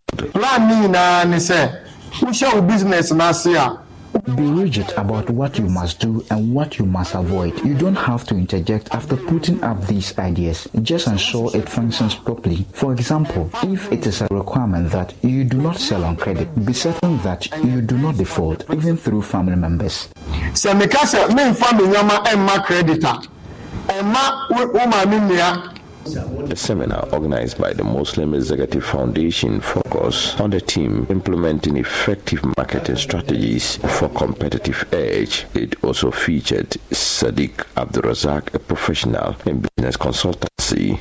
business 2.62 3.12
Be 4.36 4.42
rigid 4.42 4.90
about 4.96 5.28
what 5.30 5.58
you 5.58 5.66
must 5.68 6.00
do 6.00 6.24
and 6.30 6.54
what 6.54 6.78
you 6.78 6.84
must 6.86 7.14
avoid. 7.14 7.58
You 7.64 7.74
don't 7.74 7.96
have 7.96 8.24
to 8.26 8.34
interject 8.34 8.88
after 8.92 9.16
putting 9.16 9.62
up 9.62 9.86
these 9.86 10.16
ideas. 10.18 10.68
Just 10.82 11.06
ensure 11.08 11.54
it 11.56 11.68
functions 11.68 12.14
properly. 12.14 12.64
For 12.72 12.92
example, 12.92 13.50
if 13.62 13.90
it 13.92 14.06
is 14.06 14.20
a 14.20 14.28
requirement 14.30 14.90
that 14.92 15.14
you 15.22 15.44
do 15.44 15.58
not 15.58 15.76
sell 15.78 16.04
on 16.04 16.16
credit, 16.16 16.48
be 16.64 16.72
certain 16.72 17.18
that 17.18 17.50
you 17.64 17.80
do 17.80 17.96
not 17.98 18.16
default, 18.16 18.64
even 18.72 18.96
through 18.96 19.22
family 19.22 19.56
members. 19.56 20.08
sɛ 20.54 20.74
meka 20.74 21.34
me 21.34 21.42
nneɔma 21.42 22.24
ɛmma 22.24 22.64
creditor 22.64 23.16
ɛma 23.88 24.50
wo 24.50 24.86
maame 24.86 25.18
nnua 25.20 25.79
The 26.04 26.56
seminar 26.56 27.08
organized 27.12 27.58
by 27.58 27.74
the 27.74 27.84
Muslim 27.84 28.32
Executive 28.34 28.82
Foundation 28.82 29.60
focused 29.60 30.40
on 30.40 30.48
the 30.50 30.60
team 30.60 31.06
implementing 31.10 31.76
effective 31.76 32.42
marketing 32.56 32.96
strategies 32.96 33.76
for 33.76 34.08
competitive 34.08 34.88
edge. 34.92 35.46
It 35.54 35.84
also 35.84 36.10
featured 36.10 36.70
Sadiq 36.90 37.52
Abdurazak, 37.76 38.54
a 38.54 38.58
professional 38.58 39.36
in 39.44 39.60
business 39.76 39.98
consultancy. 39.98 40.98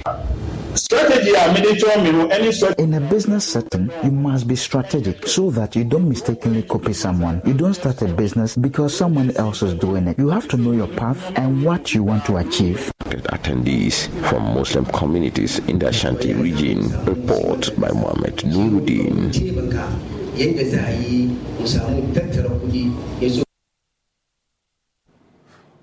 Strategy 0.75 1.31
a 1.33 1.51
mede 1.53 1.77
kyerɛ 1.79 2.03
me 2.03 2.11
no 2.11 2.27
ɛne 2.27 2.53
strategy 2.53 2.83
In 2.83 2.93
a 2.93 2.99
business 3.01 3.45
setting, 3.45 3.91
you 4.03 4.11
must 4.11 4.47
be 4.47 4.55
strategic 4.55 5.27
so 5.27 5.49
that 5.51 5.75
you 5.75 5.83
don't 5.83 6.07
mistakenly 6.07 6.63
copy 6.63 6.93
someone. 6.93 7.41
You 7.45 7.53
don't 7.53 7.73
start 7.73 8.01
a 8.01 8.05
business 8.07 8.55
because 8.55 8.95
someone 8.95 9.31
else 9.37 9.61
is 9.63 9.73
doing 9.75 10.07
it. 10.07 10.17
You 10.17 10.29
have 10.29 10.47
to 10.49 10.57
know 10.57 10.71
your 10.71 10.87
path 10.87 11.31
and 11.35 11.63
what 11.63 11.93
you 11.93 12.03
want 12.03 12.25
to 12.25 12.37
achieve. 12.37 12.91
Attendees 13.09 14.07
from 14.29 14.43
Muslim 14.55 14.85
communities 14.85 15.59
in 15.67 15.79
the 15.79 15.87
Ashanti 15.87 16.33
region 16.33 16.79
report 17.05 17.69
by 17.79 17.89
Mohammed 17.91 18.37
Nuruddin. 18.37 19.33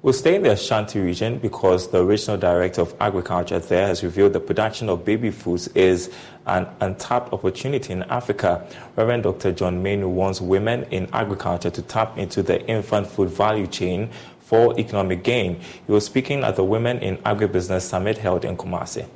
We'll 0.07 0.13
stay 0.13 0.37
in 0.37 0.45
the 0.45 0.53
Ashanti 0.53 1.01
region 1.01 1.39
because 1.39 1.89
the 1.89 2.05
regional 2.05 2.37
director 2.39 2.81
of 2.81 2.95
agriculture 3.01 3.59
there 3.59 3.89
has 3.89 4.05
revealed 4.05 4.35
the 4.35 4.39
production 4.39 4.89
of 4.89 5.05
baby 5.05 5.33
foods 5.33 5.67
is 5.75 6.13
an 6.47 6.69
untapped 6.81 7.33
opportunity 7.33 7.93
in 7.93 8.05
Africa. 8.05 8.65
Reverend 8.95 9.25
Dr. 9.25 9.51
John 9.51 9.83
Menu 9.83 10.09
wants 10.09 10.41
women 10.41 10.85
in 10.93 11.09
agriculture 11.13 11.71
to 11.71 11.83
tap 11.83 12.17
into 12.19 12.41
the 12.41 12.65
infant 12.69 13.09
food 13.09 13.31
value 13.31 13.67
chain 13.67 14.09
for 14.39 14.79
economic 14.79 15.25
gain. 15.25 15.59
He 15.89 15.91
was 15.93 16.07
speaking 16.07 16.45
at 16.45 16.55
the 16.55 16.63
Women 16.63 17.01
in 17.01 17.17
Agribusiness 17.17 17.81
Summit 17.81 18.17
held 18.17 18.45
in 18.45 18.57
Kumasi. 18.57 19.09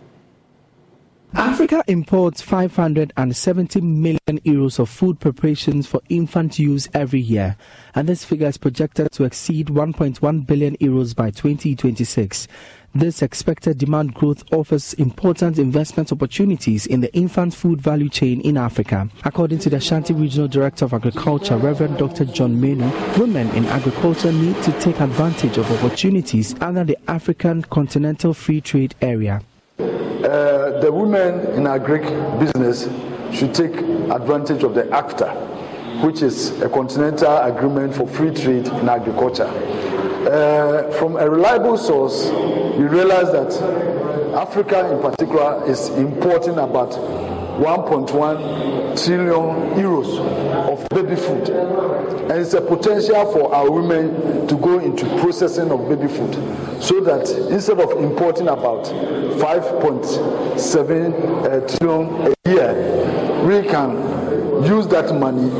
Africa 1.35 1.85
imports 1.87 2.43
570 2.43 3.81
million 3.81 4.19
euros 4.45 4.79
of 4.79 4.89
food 4.89 5.21
preparations 5.21 5.87
for 5.87 6.01
infant 6.09 6.59
use 6.59 6.89
every 6.93 7.21
year, 7.21 7.57
and 7.95 8.09
this 8.09 8.25
figure 8.25 8.49
is 8.49 8.59
projected 8.59 9.13
to 9.13 9.25
exceed 9.25 9.69
1.1 9.69 10.47
billion 10.47 10.77
euros 10.79 11.15
by 11.15 11.31
2026. 11.31 12.49
This 12.93 13.23
expected 13.23 13.79
demand 13.79 14.15
growth 14.15 14.43
offers 14.53 14.95
important 14.95 15.59
investment 15.61 16.11
opportunities 16.11 16.87
in 16.87 17.01
the 17.01 17.15
infant 17.15 17.55
food 17.55 17.81
value 17.81 18.09
chain 18.09 18.41
in 18.41 18.57
Africa. 18.57 19.09
According 19.25 19.61
to 19.61 19.71
the 19.71 19.77
Ashanti 19.77 20.13
Regional 20.13 20.49
Director 20.49 20.87
of 20.87 20.95
Agriculture, 20.95 21.57
Reverend 21.57 21.99
Dr. 21.99 22.25
John 22.25 22.61
Menu, 22.61 22.91
women 23.17 23.49
in 23.51 23.65
agriculture 23.67 24.33
need 24.33 24.61
to 24.65 24.73
take 24.81 25.01
advantage 25.01 25.57
of 25.57 25.71
opportunities 25.71 26.61
under 26.61 26.83
the 26.83 26.99
African 27.09 27.63
Continental 27.63 28.35
Free 28.35 28.61
Trade 28.61 28.97
Area. 29.01 29.41
Uh, 30.25 30.81
the 30.81 30.91
women 30.93 31.41
in 31.57 31.67
our 31.67 31.79
Greek 31.79 32.03
business 32.39 32.89
should 33.33 33.55
take 33.55 33.75
advantage 34.11 34.63
of 34.63 34.75
the 34.75 34.91
ACTA, 34.93 35.31
which 36.03 36.23
is 36.23 36.61
a 36.63 36.69
continental 36.69 37.37
agreement 37.39 37.95
for 37.95 38.07
free 38.07 38.31
trade 38.31 38.67
in 38.67 38.89
agriculture. 38.89 39.49
Uh, 40.29 40.91
from 40.93 41.17
a 41.17 41.29
reliable 41.29 41.79
source, 41.79 42.27
we 42.77 42.85
realize 42.85 43.33
that 43.33 43.53
Africa 44.35 44.93
in 44.93 45.01
particular 45.01 45.65
is 45.69 45.89
importing 45.91 46.59
about 46.59 46.93
1.1 47.61 48.97
trillion 49.05 49.77
euros 49.77 50.09
of 50.73 50.81
baby 50.89 51.15
food. 51.15 51.51
And 52.31 52.41
it's 52.41 52.55
a 52.55 52.61
potential 52.63 53.31
for 53.33 53.55
our 53.55 53.71
women 53.71 54.47
to 54.49 54.57
go 54.57 54.79
into 54.79 55.05
processing 55.21 55.71
of 55.71 55.87
baby 55.87 56.09
food 56.09 56.33
so 56.83 57.01
that 57.01 57.29
instead 57.51 57.79
of 57.79 57.91
importing 58.03 58.49
about 58.49 58.87
5.7 58.87 61.45
uh, 61.45 61.61
trillion 61.77 62.09
a 62.27 62.35
year, 62.49 62.73
we 63.47 63.61
can 63.69 63.91
use 64.65 64.87
that 64.89 65.15
money, 65.15 65.51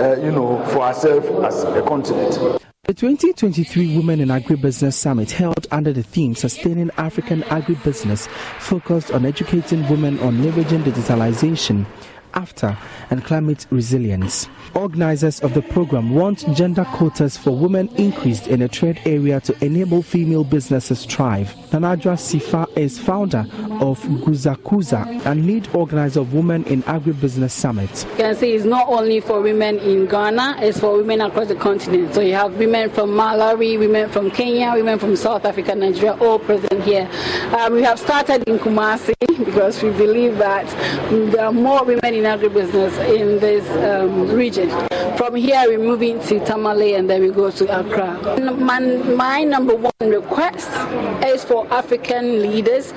uh, 0.00 0.16
you 0.16 0.32
know, 0.32 0.64
for 0.68 0.80
ourselves 0.80 1.28
as 1.44 1.64
a 1.64 1.82
continent. 1.82 2.62
The 2.84 2.94
2023 2.94 3.96
Women 3.96 4.20
in 4.20 4.28
Agribusiness 4.28 4.94
Summit, 4.94 5.30
held 5.30 5.68
under 5.70 5.92
the 5.92 6.02
theme 6.02 6.34
Sustaining 6.34 6.90
African 6.96 7.42
Agribusiness, 7.42 8.26
focused 8.58 9.12
on 9.12 9.24
educating 9.24 9.88
women 9.88 10.18
on 10.18 10.38
leveraging 10.38 10.82
digitalization 10.82 11.86
after 12.34 12.76
and 13.10 13.24
climate 13.24 13.66
resilience. 13.70 14.48
Organizers 14.74 15.40
of 15.40 15.54
the 15.54 15.62
program 15.62 16.14
want 16.14 16.44
gender 16.54 16.84
quotas 16.92 17.36
for 17.36 17.56
women 17.56 17.88
increased 17.96 18.48
in 18.48 18.62
a 18.62 18.68
trade 18.68 19.00
area 19.04 19.40
to 19.40 19.64
enable 19.64 20.02
female 20.02 20.44
businesses 20.44 21.04
thrive. 21.04 21.54
Nanadra 21.70 22.16
Sifa 22.16 22.66
is 22.76 22.98
founder 22.98 23.46
of 23.80 24.00
Guzakuza 24.02 25.24
and 25.26 25.46
lead 25.46 25.68
organizer 25.74 26.20
of 26.20 26.32
Women 26.34 26.64
in 26.64 26.82
Agribusiness 26.84 27.50
Summit. 27.50 27.90
You 28.12 28.16
can 28.16 28.36
see 28.36 28.52
it's 28.52 28.64
not 28.64 28.88
only 28.88 29.20
for 29.20 29.40
women 29.40 29.78
in 29.78 30.06
Ghana, 30.06 30.56
it's 30.60 30.80
for 30.80 30.96
women 30.96 31.20
across 31.20 31.48
the 31.48 31.54
continent. 31.54 32.14
So 32.14 32.20
you 32.20 32.34
have 32.34 32.54
women 32.58 32.90
from 32.90 33.10
Malawi, 33.10 33.78
women 33.78 34.08
from 34.10 34.30
Kenya, 34.30 34.72
women 34.74 34.98
from 34.98 35.16
South 35.16 35.44
Africa, 35.44 35.74
Nigeria, 35.74 36.16
all 36.20 36.38
present 36.38 36.82
here. 36.84 37.08
Um, 37.58 37.74
we 37.74 37.82
have 37.82 37.98
started 37.98 38.44
in 38.46 38.58
Kumasi 38.58 39.14
because 39.44 39.82
we 39.82 39.90
believe 39.90 40.38
that 40.38 40.66
there 41.32 41.44
are 41.46 41.52
more 41.52 41.84
women 41.84 42.14
in 42.14 42.21
agribusiness 42.24 42.96
in 43.14 43.38
this 43.38 43.68
um, 43.84 44.28
region. 44.28 44.68
From 45.16 45.34
here, 45.34 45.62
we're 45.66 45.78
moving 45.78 46.20
to 46.22 46.44
Tamale 46.44 46.94
and 46.94 47.08
then 47.08 47.22
we 47.22 47.30
go 47.30 47.50
to 47.50 47.80
Accra. 47.80 48.38
My, 48.54 48.80
my 48.80 49.44
number 49.44 49.74
one 49.74 49.92
request 50.00 50.70
is 51.24 51.44
for 51.44 51.66
African 51.72 52.42
leaders 52.42 52.92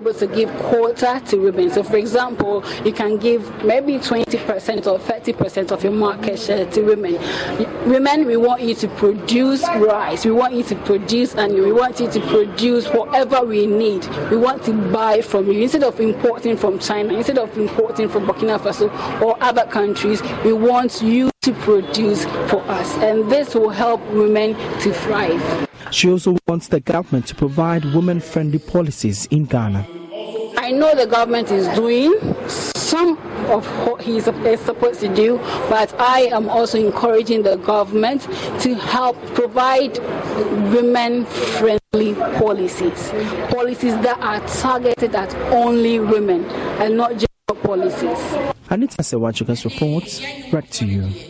able 0.00 0.14
to 0.14 0.26
give 0.26 0.48
quota 0.60 1.22
to 1.26 1.36
women. 1.36 1.70
So, 1.70 1.82
for 1.82 1.96
example, 1.96 2.64
you 2.84 2.92
can 2.92 3.18
give 3.18 3.42
maybe 3.64 3.98
20% 3.98 4.86
or 4.86 4.98
30% 4.98 5.72
of 5.72 5.84
your 5.84 5.92
market 5.92 6.38
share 6.38 6.64
to 6.70 6.82
women. 6.82 7.14
Women, 7.86 8.26
we 8.26 8.36
want 8.36 8.62
you 8.62 8.74
to 8.76 8.88
produce 8.88 9.62
rice, 9.62 10.24
we 10.24 10.30
want 10.30 10.54
you 10.54 10.62
to 10.64 10.74
produce 10.76 11.34
and 11.34 11.52
we 11.52 11.72
want 11.72 12.00
you 12.00 12.10
to 12.10 12.20
produce 12.28 12.86
whatever 12.88 13.42
we 13.44 13.66
need. 13.66 14.06
We 14.30 14.38
want 14.38 14.62
to 14.64 14.72
buy 14.72 15.20
from 15.20 15.50
you 15.50 15.62
instead 15.62 15.84
of 15.84 16.00
importing 16.00 16.56
from 16.56 16.78
China, 16.78 17.14
instead 17.14 17.38
of 17.38 17.56
importing 17.58 18.08
from 18.08 18.26
Burkina 18.26 18.58
Faso 18.58 18.90
or 19.20 19.36
other 19.42 19.66
countries. 19.66 20.22
We 20.44 20.54
want 20.54 21.02
you 21.02 21.30
to 21.42 21.52
produce 21.52 22.24
for 22.50 22.62
us, 22.68 22.94
and 22.98 23.30
this 23.30 23.54
will 23.54 23.70
help 23.70 24.00
women 24.12 24.54
to 24.80 24.92
thrive. 24.92 25.69
She 25.90 26.08
also 26.08 26.36
wants 26.46 26.68
the 26.68 26.80
government 26.80 27.26
to 27.28 27.34
provide 27.34 27.84
women 27.94 28.20
friendly 28.20 28.58
policies 28.58 29.26
in 29.26 29.44
Ghana. 29.44 29.86
I 30.56 30.70
know 30.72 30.94
the 30.94 31.06
government 31.06 31.50
is 31.50 31.66
doing 31.76 32.14
some 32.48 33.18
of 33.50 33.66
what 33.86 34.02
he's 34.02 34.24
supposed 34.24 35.00
to 35.00 35.14
do, 35.14 35.38
but 35.68 35.92
I 35.98 36.28
am 36.32 36.48
also 36.48 36.78
encouraging 36.78 37.42
the 37.42 37.56
government 37.56 38.22
to 38.60 38.74
help 38.74 39.16
provide 39.34 39.98
women 40.72 41.24
friendly 41.26 42.14
policies. 42.38 43.10
Policies 43.50 43.94
that 44.02 44.18
are 44.20 44.40
targeted 44.60 45.14
at 45.14 45.34
only 45.52 45.98
women 45.98 46.44
and 46.80 46.96
not 46.96 47.12
just 47.12 47.26
policies. 47.62 48.18
Anita 48.68 49.02
Sewachuka's 49.02 49.64
report, 49.64 50.04
back 50.52 50.70
to 50.70 50.86
you. 50.86 51.29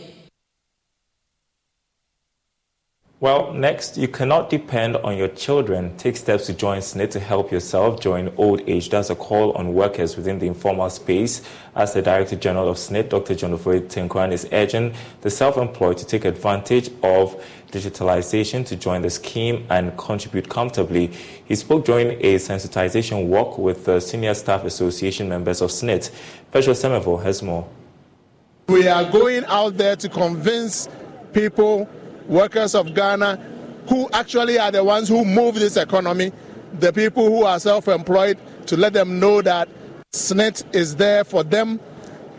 Well, 3.21 3.53
next, 3.53 3.97
you 3.97 4.07
cannot 4.07 4.49
depend 4.49 4.97
on 4.97 5.15
your 5.15 5.27
children. 5.27 5.95
Take 5.95 6.17
steps 6.17 6.47
to 6.47 6.53
join 6.53 6.79
SSNIT 6.79 7.11
to 7.11 7.19
help 7.19 7.51
yourself 7.51 7.99
during 7.99 8.33
old 8.35 8.67
age. 8.67 8.89
That's 8.89 9.11
a 9.11 9.15
call 9.15 9.51
on 9.51 9.75
workers 9.75 10.17
within 10.17 10.39
the 10.39 10.47
informal 10.47 10.89
space. 10.89 11.43
As 11.75 11.93
the 11.93 12.01
Director 12.01 12.35
General 12.35 12.69
of 12.69 12.77
SSNIT, 12.77 13.09
Dr. 13.09 13.35
John 13.35 13.55
Ofori 13.55 13.81
Tenkorang, 13.81 14.31
is 14.31 14.49
urging 14.51 14.95
the 15.21 15.29
self-employed 15.29 15.99
to 15.99 16.05
take 16.07 16.25
advantage 16.25 16.89
of 17.03 17.39
digitalization 17.69 18.65
to 18.65 18.75
join 18.75 19.03
the 19.03 19.09
scheme 19.11 19.67
and 19.69 19.95
contribute 19.99 20.49
comfortably. 20.49 21.11
He 21.45 21.53
spoke 21.53 21.85
during 21.85 22.13
a 22.25 22.37
sensitization 22.37 23.27
walk 23.27 23.59
with 23.59 23.85
the 23.85 23.99
Senior 23.99 24.33
Staff 24.33 24.63
Association 24.63 25.29
members 25.29 25.61
of 25.61 25.69
SSNIT. 25.69 26.09
Pedro 26.51 26.73
Semevo 26.73 27.21
has 27.21 27.43
more. 27.43 27.69
We 28.67 28.87
are 28.87 29.07
going 29.07 29.45
out 29.45 29.77
there 29.77 29.95
to 29.95 30.09
convince 30.09 30.89
people 31.33 31.87
workers 32.31 32.73
of 32.73 32.95
Ghana 32.95 33.35
who 33.87 34.09
actually 34.13 34.57
are 34.57 34.71
the 34.71 34.83
ones 34.83 35.09
who 35.09 35.25
move 35.25 35.55
this 35.55 35.75
economy, 35.77 36.31
the 36.79 36.93
people 36.93 37.25
who 37.25 37.43
are 37.43 37.59
self 37.59 37.87
employed, 37.87 38.37
to 38.67 38.77
let 38.77 38.93
them 38.93 39.19
know 39.19 39.41
that 39.41 39.67
SSNIT 40.13 40.73
is 40.73 40.95
there 40.95 41.23
for 41.23 41.43
them, 41.43 41.79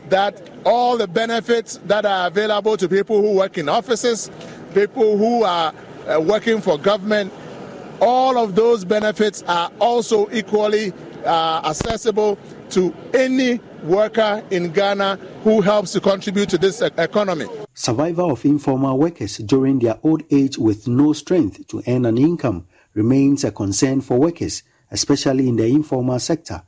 that 0.08 0.50
all 0.64 0.96
the 0.96 1.06
benefits 1.06 1.78
that 1.86 2.06
are 2.06 2.26
available 2.28 2.76
to 2.76 2.88
people 2.88 3.20
who 3.20 3.36
work 3.36 3.58
in 3.58 3.68
offices, 3.68 4.30
people 4.72 5.18
who 5.18 5.44
are 5.44 5.74
uh, 6.08 6.20
working 6.20 6.60
for 6.60 6.78
government, 6.78 7.32
all 8.00 8.38
of 8.38 8.54
those 8.54 8.84
benefits 8.84 9.42
are 9.46 9.70
also 9.78 10.28
equally 10.32 10.92
uh, 11.24 11.60
accessible 11.64 12.38
to 12.72 12.94
any 13.12 13.60
worker 13.82 14.42
in 14.50 14.72
Ghana 14.72 15.16
who 15.44 15.60
helps 15.60 15.92
to 15.92 16.00
contribute 16.00 16.48
to 16.50 16.58
this 16.58 16.80
economy. 16.80 17.46
Survival 17.74 18.32
of 18.32 18.44
informal 18.44 18.98
workers 18.98 19.38
during 19.38 19.78
their 19.78 19.98
old 20.02 20.22
age 20.30 20.58
with 20.58 20.88
no 20.88 21.12
strength 21.12 21.66
to 21.68 21.82
earn 21.86 22.06
an 22.06 22.18
income 22.18 22.66
remains 22.94 23.44
a 23.44 23.50
concern 23.50 24.00
for 24.00 24.18
workers, 24.18 24.62
especially 24.90 25.48
in 25.48 25.56
the 25.56 25.66
informal 25.66 26.18
sector. 26.18 26.62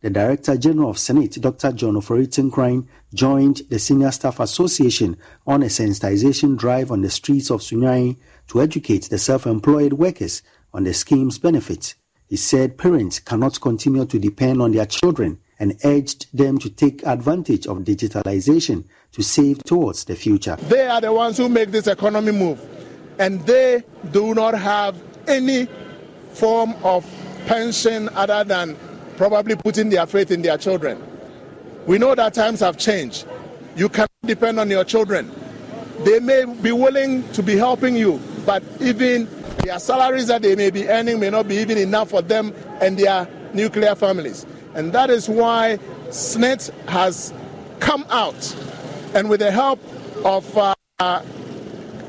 The 0.00 0.10
Director 0.10 0.56
General 0.56 0.90
of 0.90 0.96
SSNIT, 0.96 1.40
Dr. 1.40 1.72
John 1.72 1.94
Ofori 1.94 2.28
Tenkorang, 2.28 2.86
joined 3.12 3.62
the 3.68 3.80
Senior 3.80 4.12
Staff 4.12 4.38
Association 4.38 5.16
on 5.44 5.64
a 5.64 5.66
sensitization 5.66 6.56
drive 6.56 6.92
on 6.92 7.02
the 7.02 7.10
streets 7.10 7.50
of 7.50 7.62
Sunyani 7.62 8.16
to 8.46 8.62
educate 8.62 9.08
the 9.10 9.18
self-employed 9.18 9.94
workers 9.94 10.42
on 10.72 10.84
the 10.84 10.94
scheme's 10.94 11.38
benefits. 11.38 11.96
He 12.28 12.36
said 12.36 12.78
parents 12.78 13.18
cannot 13.18 13.60
continue 13.60 14.04
to 14.04 14.18
depend 14.20 14.62
on 14.62 14.70
their 14.70 14.86
children 14.86 15.40
and 15.60 15.78
urged 15.84 16.26
them 16.36 16.58
to 16.58 16.70
take 16.70 17.04
advantage 17.06 17.66
of 17.66 17.78
digitalization 17.78 18.84
to 19.12 19.22
save 19.22 19.62
towards 19.64 20.04
the 20.04 20.14
future. 20.14 20.56
They 20.68 20.86
are 20.86 21.00
the 21.00 21.12
ones 21.12 21.36
who 21.36 21.48
make 21.48 21.70
this 21.70 21.86
economy 21.86 22.32
move, 22.32 22.60
and 23.18 23.40
they 23.46 23.82
do 24.12 24.34
not 24.34 24.54
have 24.54 24.96
any 25.26 25.66
form 26.32 26.74
of 26.84 27.06
pension 27.46 28.08
other 28.10 28.44
than 28.44 28.76
probably 29.16 29.56
putting 29.56 29.88
their 29.88 30.06
faith 30.06 30.30
in 30.30 30.42
their 30.42 30.58
children. 30.58 31.02
We 31.86 31.98
know 31.98 32.14
that 32.14 32.34
times 32.34 32.60
have 32.60 32.76
changed. 32.78 33.26
You 33.74 33.88
cannot 33.88 34.10
depend 34.24 34.60
on 34.60 34.70
your 34.70 34.84
children. 34.84 35.30
They 36.00 36.20
may 36.20 36.44
be 36.44 36.70
willing 36.70 37.28
to 37.32 37.42
be 37.42 37.56
helping 37.56 37.96
you, 37.96 38.20
but 38.46 38.62
even 38.80 39.28
their 39.64 39.78
salaries 39.78 40.28
that 40.28 40.42
they 40.42 40.54
may 40.54 40.70
be 40.70 40.88
earning 40.88 41.18
may 41.18 41.30
not 41.30 41.48
be 41.48 41.56
even 41.56 41.78
enough 41.78 42.10
for 42.10 42.22
them 42.22 42.54
and 42.80 42.96
their 42.96 43.26
nuclear 43.52 43.94
families. 43.94 44.46
And 44.78 44.92
that 44.92 45.10
is 45.10 45.28
why 45.28 45.80
SSNIT 46.06 46.70
has 46.88 47.34
come 47.80 48.06
out 48.10 48.56
and 49.12 49.28
with 49.28 49.40
the 49.40 49.50
help 49.50 49.80
of 50.24 50.56
uh, 50.56 51.22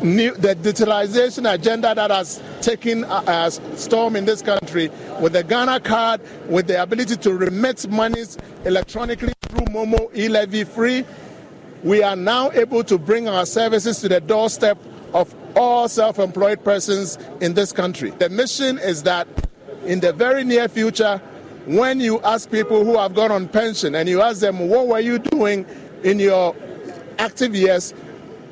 new, 0.03 0.35
the 0.35 0.55
digitalization 0.55 1.51
agenda 1.51 1.95
that 1.95 2.11
has 2.11 2.39
taken 2.61 3.05
uh, 3.05 3.49
storm 3.49 4.15
in 4.15 4.25
this 4.25 4.43
country, 4.43 4.91
with 5.19 5.33
the 5.33 5.43
Ghana 5.43 5.79
card, 5.79 6.21
with 6.47 6.67
the 6.67 6.79
ability 6.79 7.15
to 7.15 7.33
remit 7.33 7.89
monies 7.89 8.37
electronically 8.65 9.33
through 9.47 9.65
Momo 9.73 10.15
e-levy 10.15 10.63
free, 10.63 11.03
we 11.83 12.03
are 12.03 12.15
now 12.15 12.51
able 12.51 12.83
to 12.83 12.99
bring 12.99 13.27
our 13.27 13.47
services 13.47 13.99
to 14.01 14.09
the 14.09 14.21
doorstep 14.21 14.77
of 15.15 15.33
all 15.55 15.87
self-employed 15.87 16.63
persons 16.63 17.17
in 17.41 17.55
this 17.55 17.71
country. 17.71 18.11
The 18.11 18.29
mission 18.29 18.77
is 18.77 19.01
that 19.03 19.27
in 19.85 20.01
the 20.01 20.13
very 20.13 20.43
near 20.43 20.67
future, 20.67 21.19
when 21.69 21.99
you 21.99 22.19
ask 22.21 22.49
people 22.49 22.83
who 22.83 22.97
have 22.97 23.13
gone 23.13 23.31
on 23.31 23.47
pension 23.47 23.93
and 23.93 24.09
you 24.09 24.23
ask 24.23 24.39
them, 24.39 24.69
what 24.69 24.87
were 24.87 24.99
you 24.99 25.19
doing 25.19 25.67
in 26.03 26.17
your 26.17 26.55
active 27.19 27.53
years, 27.53 27.93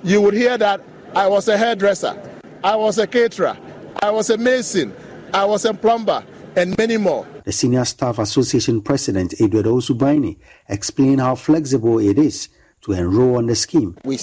you 0.04 0.22
would 0.22 0.36
hear 0.36 0.56
that 0.56 0.80
I 1.16 1.26
was 1.26 1.48
a 1.48 1.58
hairdresser, 1.58 2.16
I 2.64 2.76
was 2.76 3.00
a 3.00 3.08
caterer, 3.08 3.58
I 4.04 4.12
was 4.12 4.30
a 4.30 4.38
mason, 4.38 4.96
I 5.34 5.46
was 5.46 5.66
a 5.66 5.74
plumber, 5.74 6.24
and 6.56 6.78
many 6.78 6.98
more. 6.98 7.26
The 7.44 7.52
Senior 7.52 7.86
Staff 7.86 8.20
Association 8.20 8.84
President, 8.84 9.34
Edward 9.42 9.66
Osubaini, 9.66 10.38
explained 10.70 11.20
how 11.20 11.34
flexible 11.34 11.98
it 11.98 12.20
is 12.20 12.50
to 12.82 12.92
enroll 12.92 13.38
on 13.38 13.48
the 13.48 13.56
scheme. 13.56 13.98
We 14.04 14.20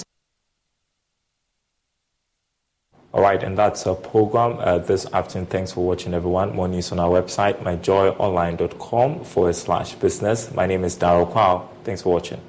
All 3.15 3.21
right, 3.21 3.41
and 3.41 3.57
that's 3.57 3.87
our 3.87 3.95
program 3.95 4.57
uh, 4.59 4.79
this 4.79 5.05
afternoon. 5.13 5.45
Thanks 5.45 5.71
for 5.71 5.87
watching, 5.87 6.13
everyone. 6.13 6.53
More 6.53 6.67
news 6.67 6.91
on 6.91 6.99
our 6.99 7.09
website, 7.09 7.63
myjoyonline.com 7.63 9.23
forward 9.23 9.55
slash 9.55 9.95
business. 9.95 10.53
My 10.53 10.65
name 10.65 10.83
is 10.83 10.97
Daryl 10.97 11.31
Kwao. 11.31 11.65
Thanks 11.85 12.01
for 12.01 12.11
watching. 12.11 12.41